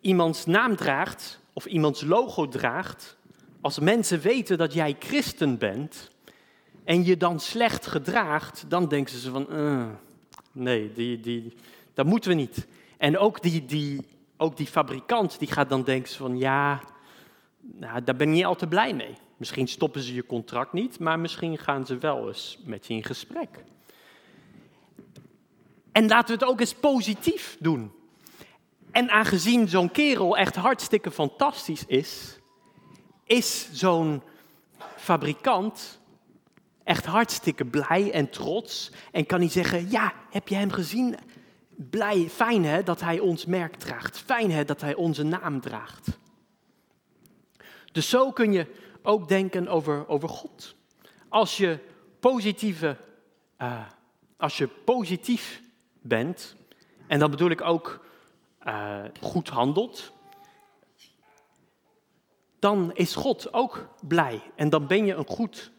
iemands 0.00 0.46
naam 0.46 0.76
draagt 0.76 1.40
of 1.52 1.66
iemands 1.66 2.02
logo 2.02 2.48
draagt, 2.48 3.16
als 3.60 3.78
mensen 3.78 4.20
weten 4.20 4.58
dat 4.58 4.72
jij 4.72 4.96
christen 4.98 5.58
bent 5.58 6.10
en 6.84 7.04
je 7.04 7.16
dan 7.16 7.40
slecht 7.40 7.86
gedraagt, 7.86 8.64
dan 8.68 8.88
denken 8.88 9.18
ze 9.18 9.30
van, 9.30 9.46
uh, 9.50 9.86
nee, 10.52 10.92
die, 10.92 11.20
die, 11.20 11.54
dat 11.94 12.06
moeten 12.06 12.30
we 12.30 12.36
niet. 12.36 12.66
En 12.98 13.18
ook 13.18 13.42
die, 13.42 13.64
die, 13.64 14.06
ook 14.36 14.56
die 14.56 14.66
fabrikant 14.66 15.38
die 15.38 15.48
gaat 15.48 15.68
dan 15.68 15.82
denken 15.82 16.12
van, 16.12 16.38
ja, 16.38 16.80
nou, 17.60 18.04
daar 18.04 18.16
ben 18.16 18.28
ik 18.28 18.34
niet 18.34 18.44
al 18.44 18.56
te 18.56 18.66
blij 18.66 18.94
mee. 18.94 19.14
Misschien 19.36 19.68
stoppen 19.68 20.02
ze 20.02 20.14
je 20.14 20.26
contract 20.26 20.72
niet, 20.72 20.98
maar 20.98 21.18
misschien 21.18 21.58
gaan 21.58 21.86
ze 21.86 21.98
wel 21.98 22.28
eens 22.28 22.58
met 22.64 22.86
je 22.86 22.94
in 22.94 23.04
gesprek. 23.04 23.64
En 26.00 26.08
laten 26.08 26.38
we 26.38 26.44
het 26.44 26.52
ook 26.52 26.60
eens 26.60 26.74
positief 26.74 27.56
doen. 27.58 27.92
En 28.90 29.10
aangezien 29.10 29.68
zo'n 29.68 29.90
kerel 29.90 30.36
echt 30.36 30.56
hartstikke 30.56 31.10
fantastisch 31.10 31.84
is, 31.86 32.38
is 33.24 33.68
zo'n 33.72 34.22
fabrikant 34.96 36.00
echt 36.84 37.04
hartstikke 37.06 37.64
blij 37.64 38.12
en 38.12 38.30
trots. 38.30 38.92
En 39.12 39.26
kan 39.26 39.40
hij 39.40 39.48
zeggen, 39.48 39.90
ja, 39.90 40.12
heb 40.30 40.48
je 40.48 40.54
hem 40.54 40.70
gezien? 40.70 41.16
Blij, 41.76 42.28
fijn 42.28 42.64
hè, 42.64 42.82
dat 42.82 43.00
hij 43.00 43.18
ons 43.18 43.46
merk 43.46 43.76
draagt. 43.76 44.18
Fijn 44.18 44.50
hè, 44.50 44.64
dat 44.64 44.80
hij 44.80 44.94
onze 44.94 45.22
naam 45.22 45.60
draagt. 45.60 46.18
Dus 47.92 48.08
zo 48.08 48.32
kun 48.32 48.52
je 48.52 48.66
ook 49.02 49.28
denken 49.28 49.68
over, 49.68 50.08
over 50.08 50.28
God. 50.28 50.74
Als 51.28 51.56
je, 51.56 51.78
positieve, 52.20 52.96
uh, 53.58 53.86
als 54.36 54.58
je 54.58 54.66
positief 54.66 55.68
bent, 56.00 56.56
en 57.06 57.18
dan 57.18 57.30
bedoel 57.30 57.50
ik 57.50 57.60
ook 57.60 58.04
uh, 58.66 59.04
goed 59.20 59.48
handelt, 59.48 60.12
dan 62.58 62.90
is 62.94 63.14
God 63.14 63.52
ook 63.52 63.88
blij. 64.08 64.42
En 64.54 64.68
dan 64.68 64.86
ben 64.86 65.06
je 65.06 65.14
een 65.14 65.26
goed 65.26 65.70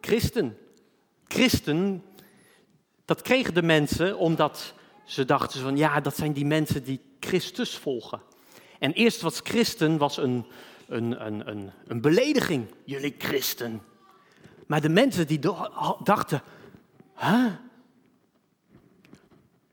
christen. 0.00 0.58
Christen, 1.26 2.04
dat 3.04 3.22
kregen 3.22 3.54
de 3.54 3.62
mensen 3.62 4.18
omdat 4.18 4.74
ze 5.04 5.24
dachten 5.24 5.60
van 5.60 5.76
ja, 5.76 6.00
dat 6.00 6.16
zijn 6.16 6.32
die 6.32 6.46
mensen 6.46 6.84
die 6.84 7.00
Christus 7.20 7.76
volgen. 7.76 8.20
En 8.78 8.92
eerst 8.92 9.20
was 9.20 9.40
christen 9.44 9.98
was 9.98 10.16
een, 10.16 10.46
een, 10.88 11.26
een, 11.26 11.48
een, 11.48 11.70
een 11.86 12.00
belediging, 12.00 12.74
jullie 12.84 13.14
christen. 13.18 13.82
Maar 14.66 14.80
de 14.80 14.88
mensen 14.88 15.26
die 15.26 15.38
dachten, 16.02 16.42
huh? 17.16 17.52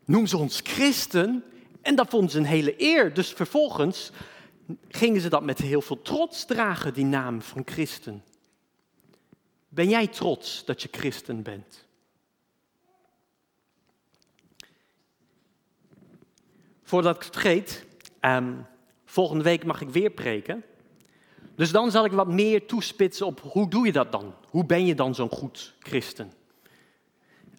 Noem 0.05 0.27
ze 0.27 0.37
ons 0.37 0.59
christen? 0.63 1.43
En 1.81 1.95
dat 1.95 2.09
vonden 2.09 2.29
ze 2.29 2.37
een 2.37 2.45
hele 2.45 2.81
eer. 2.81 3.13
Dus 3.13 3.29
vervolgens 3.29 4.11
gingen 4.89 5.21
ze 5.21 5.29
dat 5.29 5.43
met 5.43 5.57
heel 5.57 5.81
veel 5.81 6.01
trots 6.01 6.45
dragen, 6.45 6.93
die 6.93 7.05
naam 7.05 7.41
van 7.41 7.61
christen. 7.65 8.23
Ben 9.69 9.89
jij 9.89 10.07
trots 10.07 10.65
dat 10.65 10.81
je 10.81 10.87
christen 10.91 11.41
bent? 11.41 11.85
Voordat 16.83 17.15
ik 17.15 17.23
het 17.23 17.33
vergeet, 17.33 17.85
um, 18.21 18.65
volgende 19.05 19.43
week 19.43 19.65
mag 19.65 19.81
ik 19.81 19.89
weer 19.89 20.09
preken. 20.09 20.63
Dus 21.55 21.71
dan 21.71 21.91
zal 21.91 22.05
ik 22.05 22.11
wat 22.11 22.27
meer 22.27 22.65
toespitsen 22.67 23.25
op 23.25 23.39
hoe 23.41 23.69
doe 23.69 23.85
je 23.85 23.91
dat 23.91 24.11
dan? 24.11 24.33
Hoe 24.49 24.65
ben 24.65 24.85
je 24.85 24.95
dan 24.95 25.15
zo'n 25.15 25.29
goed 25.29 25.73
christen? 25.79 26.33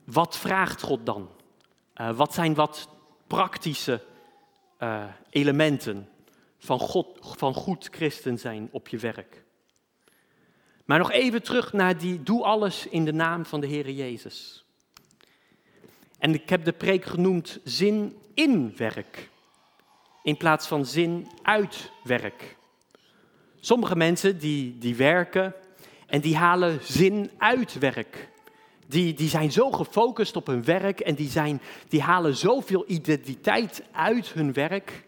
Wat 0.05 0.39
vraagt 0.39 0.83
God 0.83 1.07
dan? 1.07 1.29
Uh, 2.01 2.17
wat 2.17 2.35
zijn 2.35 2.55
wat 2.55 2.89
praktische 3.27 4.03
uh, 4.81 5.05
elementen 5.31 6.09
van, 6.59 6.79
God, 6.79 7.19
van 7.21 7.55
goed 7.55 7.89
christen 7.91 8.39
zijn 8.39 8.69
op 8.71 8.89
je 8.89 8.99
werk. 8.99 9.45
Maar 10.85 10.99
nog 10.99 11.11
even 11.11 11.43
terug 11.43 11.73
naar 11.73 11.99
die 11.99 12.23
doe 12.23 12.45
alles 12.45 12.87
in 12.87 13.05
de 13.05 13.13
naam 13.13 13.45
van 13.45 13.61
de 13.61 13.67
Heer 13.67 13.91
Jezus. 13.91 14.65
En 16.19 16.35
ik 16.35 16.49
heb 16.49 16.65
de 16.65 16.73
preek 16.73 17.05
genoemd 17.05 17.59
zin 17.65 18.17
in 18.35 18.77
werk, 18.77 19.31
in 20.23 20.37
plaats 20.37 20.67
van 20.67 20.87
zin 20.87 21.29
uit 21.43 21.91
werk. 22.03 22.57
Sommige 23.61 23.97
mensen 23.97 24.39
die, 24.39 24.79
die 24.79 24.97
werken 24.97 25.55
en 26.07 26.21
die 26.21 26.37
halen 26.37 26.79
zin 26.83 27.31
uit 27.39 27.79
werk. 27.79 28.29
Die, 28.87 29.14
die 29.14 29.29
zijn 29.29 29.53
zo 29.53 29.70
gefocust 29.70 30.37
op 30.37 30.46
hun 30.46 30.64
werk 30.64 31.01
en 31.01 31.14
die, 31.14 31.29
zijn, 31.29 31.61
die 31.88 32.03
halen 32.03 32.37
zoveel 32.37 32.85
identiteit 32.87 33.83
uit 33.92 34.33
hun 34.33 34.53
werk. 34.53 35.05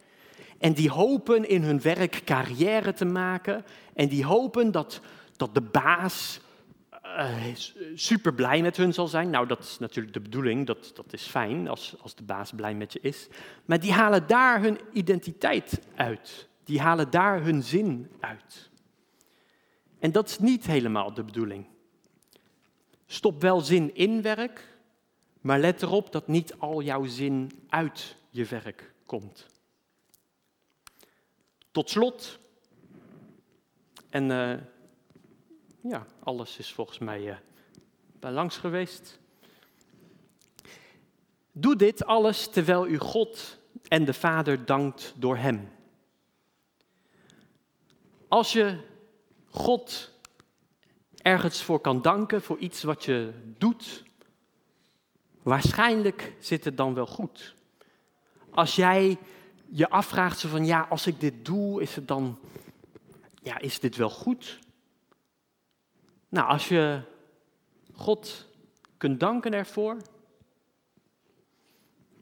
En 0.59 0.73
die 0.73 0.91
hopen 0.91 1.49
in 1.49 1.63
hun 1.63 1.81
werk 1.81 2.23
carrière 2.25 2.93
te 2.93 3.05
maken. 3.05 3.65
En 3.95 4.09
die 4.09 4.25
hopen 4.25 4.73
dat, 4.73 5.01
dat 5.37 5.55
de 5.55 5.61
baas 5.61 6.41
uh, 7.05 7.55
super 7.95 8.35
blij 8.35 8.63
met 8.63 8.77
hun 8.77 8.93
zal 8.93 9.09
zijn. 9.09 9.31
Nou, 9.31 9.47
dat 9.47 9.59
is 9.59 9.79
natuurlijk 9.79 10.15
de 10.15 10.21
bedoeling, 10.21 10.67
dat, 10.67 10.91
dat 10.95 11.13
is 11.13 11.27
fijn 11.27 11.69
als, 11.69 11.95
als 12.01 12.15
de 12.15 12.23
baas 12.23 12.53
blij 12.57 12.75
met 12.75 12.93
je 12.93 13.01
is. 13.03 13.29
Maar 13.65 13.81
die 13.81 13.93
halen 13.93 14.27
daar 14.27 14.61
hun 14.63 14.79
identiteit 14.93 15.81
uit. 15.95 16.49
Die 16.65 16.81
halen 16.81 17.11
daar 17.11 17.43
hun 17.43 17.63
zin 17.63 18.11
uit. 18.21 18.71
En 19.99 20.13
dat 20.13 20.29
is 20.29 20.39
niet 20.39 20.67
helemaal 20.67 21.15
de 21.15 21.25
bedoeling. 21.25 21.67
Stop 23.11 23.41
wel 23.41 23.61
zin 23.61 23.95
in 23.95 24.23
werk, 24.23 24.79
maar 25.41 25.59
let 25.59 25.83
erop 25.83 26.13
dat 26.13 26.27
niet 26.27 26.55
al 26.59 26.83
jouw 26.83 27.05
zin 27.05 27.51
uit 27.69 28.17
je 28.31 28.45
werk 28.45 28.93
komt. 29.07 29.47
Tot 31.71 31.91
slot, 31.91 32.39
en 34.11 34.31
uh, 34.31 34.55
ja, 35.81 36.07
alles 36.23 36.59
is 36.59 36.73
volgens 36.73 36.99
mij 36.99 37.23
uh, 37.23 37.37
bij 38.21 38.31
langs 38.31 38.57
geweest. 38.57 39.19
Doe 41.53 41.77
dit 41.77 42.05
alles 42.05 42.49
terwijl 42.49 42.87
u 42.87 42.99
God 42.99 43.59
en 43.89 44.05
de 44.05 44.15
Vader 44.15 44.65
dankt 44.65 45.15
door 45.17 45.37
Hem. 45.37 45.69
Als 48.29 48.53
je 48.53 48.79
God 49.51 50.13
ergens 51.29 51.63
voor 51.63 51.81
kan 51.81 52.03
danken, 52.03 52.43
voor 52.43 52.59
iets 52.59 52.83
wat 52.83 53.05
je 53.05 53.33
doet, 53.59 54.05
waarschijnlijk 55.43 56.35
zit 56.39 56.65
het 56.65 56.77
dan 56.77 56.95
wel 56.95 57.07
goed. 57.07 57.55
Als 58.51 58.77
jij 58.77 59.19
je 59.71 59.89
afvraagt 59.89 60.41
van 60.41 60.67
ja, 60.67 60.87
als 60.91 61.07
ik 61.07 61.21
dit 61.21 61.45
doe, 61.45 61.83
is 61.83 61.95
het 61.95 62.09
dan, 62.09 62.39
ja, 63.43 63.59
is 63.59 63.81
dit 63.81 63.97
wel 63.97 64.11
goed? 64.11 64.59
Nou, 66.29 66.49
als 66.49 66.69
je 66.69 67.01
God 67.95 68.47
kunt 68.97 69.21
danken 69.21 69.53
ervoor, 69.53 69.97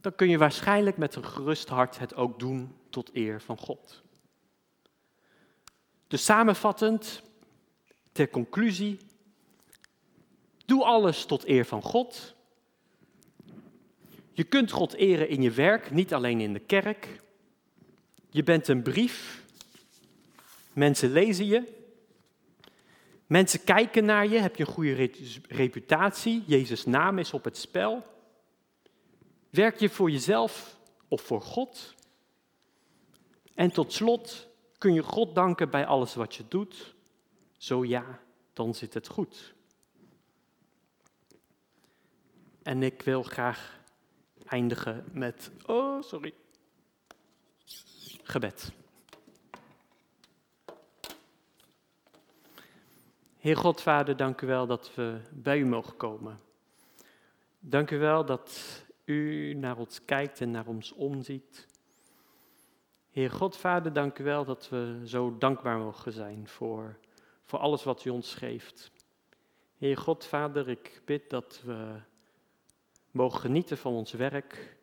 dan 0.01 0.15
kun 0.15 0.29
je 0.29 0.39
waarschijnlijk 0.39 0.97
met 0.97 1.15
een 1.15 1.25
gerust 1.25 1.69
hart 1.69 1.99
het 1.99 2.15
ook 2.15 2.39
doen 2.39 2.77
tot 2.91 3.11
eer 3.15 3.41
van 3.41 3.59
God. 3.59 4.03
Dus 6.07 6.25
samenvattend, 6.25 7.23
ter 8.17 8.29
conclusie, 8.29 8.99
doe 10.67 10.85
alles 10.85 11.25
tot 11.25 11.47
eer 11.47 11.65
van 11.65 11.83
God. 11.83 12.35
Je 14.33 14.45
kunt 14.45 14.71
God 14.71 14.93
eren 14.93 15.29
in 15.29 15.43
je 15.43 15.51
werk, 15.51 15.91
niet 15.91 16.15
alleen 16.15 16.41
in 16.41 16.53
de 16.53 16.59
kerk. 16.59 17.21
Je 18.31 18.43
bent 18.43 18.69
een 18.69 18.83
brief. 18.83 19.45
Mensen 20.73 21.11
lezen 21.11 21.47
je. 21.47 21.63
Mensen 23.27 23.65
kijken 23.65 24.05
naar 24.05 24.29
je. 24.29 24.39
Heb 24.39 24.57
je 24.57 24.67
een 24.67 24.73
goede 24.73 25.11
reputatie? 25.49 26.43
Jezus' 26.47 26.85
naam 26.85 27.19
is 27.19 27.33
op 27.33 27.45
het 27.45 27.57
spel. 27.57 28.05
Werk 29.51 29.79
je 29.79 29.89
voor 29.89 30.11
jezelf 30.11 30.79
of 31.09 31.23
voor 31.23 31.43
God? 31.43 31.95
En 33.55 33.71
tot 33.71 33.93
slot 33.93 34.49
kun 34.79 34.95
je 34.95 35.03
God 35.03 35.35
danken 35.35 35.71
bij 35.71 35.87
alles 35.87 36.15
wat 36.15 36.35
je 36.35 36.45
doet. 36.49 36.95
Zo 37.57 37.85
ja, 37.85 38.21
dan 38.53 38.75
zit 38.75 38.95
het 38.95 39.09
goed. 39.09 39.55
En 42.63 42.83
ik 42.83 43.03
wil 43.03 43.23
graag 43.23 43.81
eindigen 44.47 45.05
met, 45.13 45.51
oh 45.67 46.03
sorry, 46.03 46.35
gebed. 48.23 48.73
Heer 53.37 53.57
God, 53.57 53.81
Vader, 53.81 54.17
dank 54.17 54.41
u 54.41 54.47
wel 54.47 54.67
dat 54.67 54.95
we 54.95 55.21
bij 55.33 55.59
u 55.59 55.67
mogen 55.67 55.97
komen. 55.97 56.39
Dank 57.59 57.91
u 57.91 57.99
wel 57.99 58.25
dat 58.25 58.85
u 59.05 59.53
naar 59.55 59.77
ons 59.77 60.05
kijkt 60.05 60.41
en 60.41 60.51
naar 60.51 60.67
ons 60.67 60.93
omziet. 60.93 61.67
Heer 63.11 63.31
God, 63.31 63.57
Vader, 63.57 63.93
dank 63.93 64.19
u 64.19 64.25
wel 64.25 64.45
dat 64.45 64.69
we 64.69 65.01
zo 65.05 65.39
dankbaar 65.39 65.79
mogen 65.79 66.13
zijn 66.13 66.49
voor 66.49 66.99
voor 67.47 67.59
alles 67.59 67.85
wat 67.85 68.05
u 68.05 68.11
ons 68.11 68.35
geeft. 68.35 68.91
Heer 69.77 69.97
God, 69.97 70.25
Vader, 70.25 70.69
ik 70.69 71.03
bid 71.05 71.31
dat 71.31 71.63
we 71.65 72.01
mogen 73.11 73.41
genieten 73.41 73.79
van 73.79 73.93
ons 73.93 74.13
werk. 74.13 74.77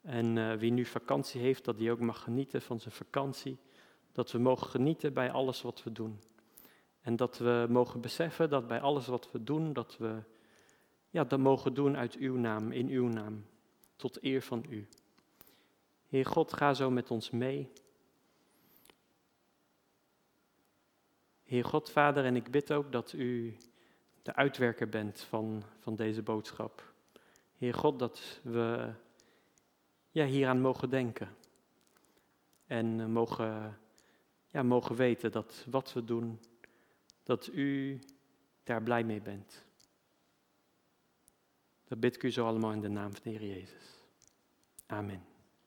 En 0.00 0.36
uh, 0.36 0.54
wie 0.54 0.70
nu 0.70 0.84
vakantie 0.84 1.40
heeft, 1.40 1.64
dat 1.64 1.78
die 1.78 1.90
ook 1.90 2.00
mag 2.00 2.22
genieten 2.22 2.62
van 2.62 2.80
zijn 2.80 2.94
vakantie. 2.94 3.58
Dat 4.12 4.30
we 4.30 4.38
mogen 4.38 4.66
genieten 4.66 5.12
bij 5.12 5.30
alles 5.30 5.62
wat 5.62 5.82
we 5.82 5.92
doen. 5.92 6.20
En 7.00 7.16
dat 7.16 7.38
we 7.38 7.66
mogen 7.68 8.00
beseffen 8.00 8.50
dat 8.50 8.66
bij 8.66 8.80
alles 8.80 9.06
wat 9.06 9.30
we 9.32 9.42
doen, 9.42 9.72
dat 9.72 9.96
we 9.96 10.22
ja, 11.10 11.24
dat 11.24 11.38
mogen 11.38 11.74
doen 11.74 11.96
uit 11.96 12.16
uw 12.16 12.36
naam, 12.36 12.72
in 12.72 12.88
uw 12.88 13.08
naam, 13.08 13.44
tot 13.96 14.24
eer 14.24 14.42
van 14.42 14.64
u. 14.68 14.88
Heer 16.08 16.26
God, 16.26 16.52
ga 16.52 16.74
zo 16.74 16.90
met 16.90 17.10
ons 17.10 17.30
mee. 17.30 17.72
Heer 21.52 21.64
God, 21.64 21.90
Vader, 21.90 22.24
en 22.24 22.36
ik 22.36 22.50
bid 22.50 22.72
ook 22.72 22.92
dat 22.92 23.12
u 23.12 23.56
de 24.22 24.34
uitwerker 24.34 24.88
bent 24.88 25.20
van, 25.20 25.62
van 25.78 25.96
deze 25.96 26.22
boodschap. 26.22 26.92
Heer 27.56 27.74
God, 27.74 27.98
dat 27.98 28.40
we 28.42 28.92
ja, 30.10 30.24
hieraan 30.24 30.60
mogen 30.60 30.90
denken. 30.90 31.28
En 32.66 33.10
mogen, 33.10 33.78
ja, 34.50 34.62
mogen 34.62 34.96
weten 34.96 35.32
dat 35.32 35.66
wat 35.70 35.92
we 35.92 36.04
doen, 36.04 36.40
dat 37.22 37.46
u 37.46 37.98
daar 38.62 38.82
blij 38.82 39.04
mee 39.04 39.20
bent. 39.20 39.64
Dat 41.84 42.00
bid 42.00 42.14
ik 42.14 42.22
u 42.22 42.30
zo 42.30 42.46
allemaal 42.46 42.72
in 42.72 42.80
de 42.80 42.88
naam 42.88 43.12
van 43.12 43.20
de 43.22 43.30
Heer 43.30 43.48
Jezus. 43.48 44.02
Amen. 44.86 45.31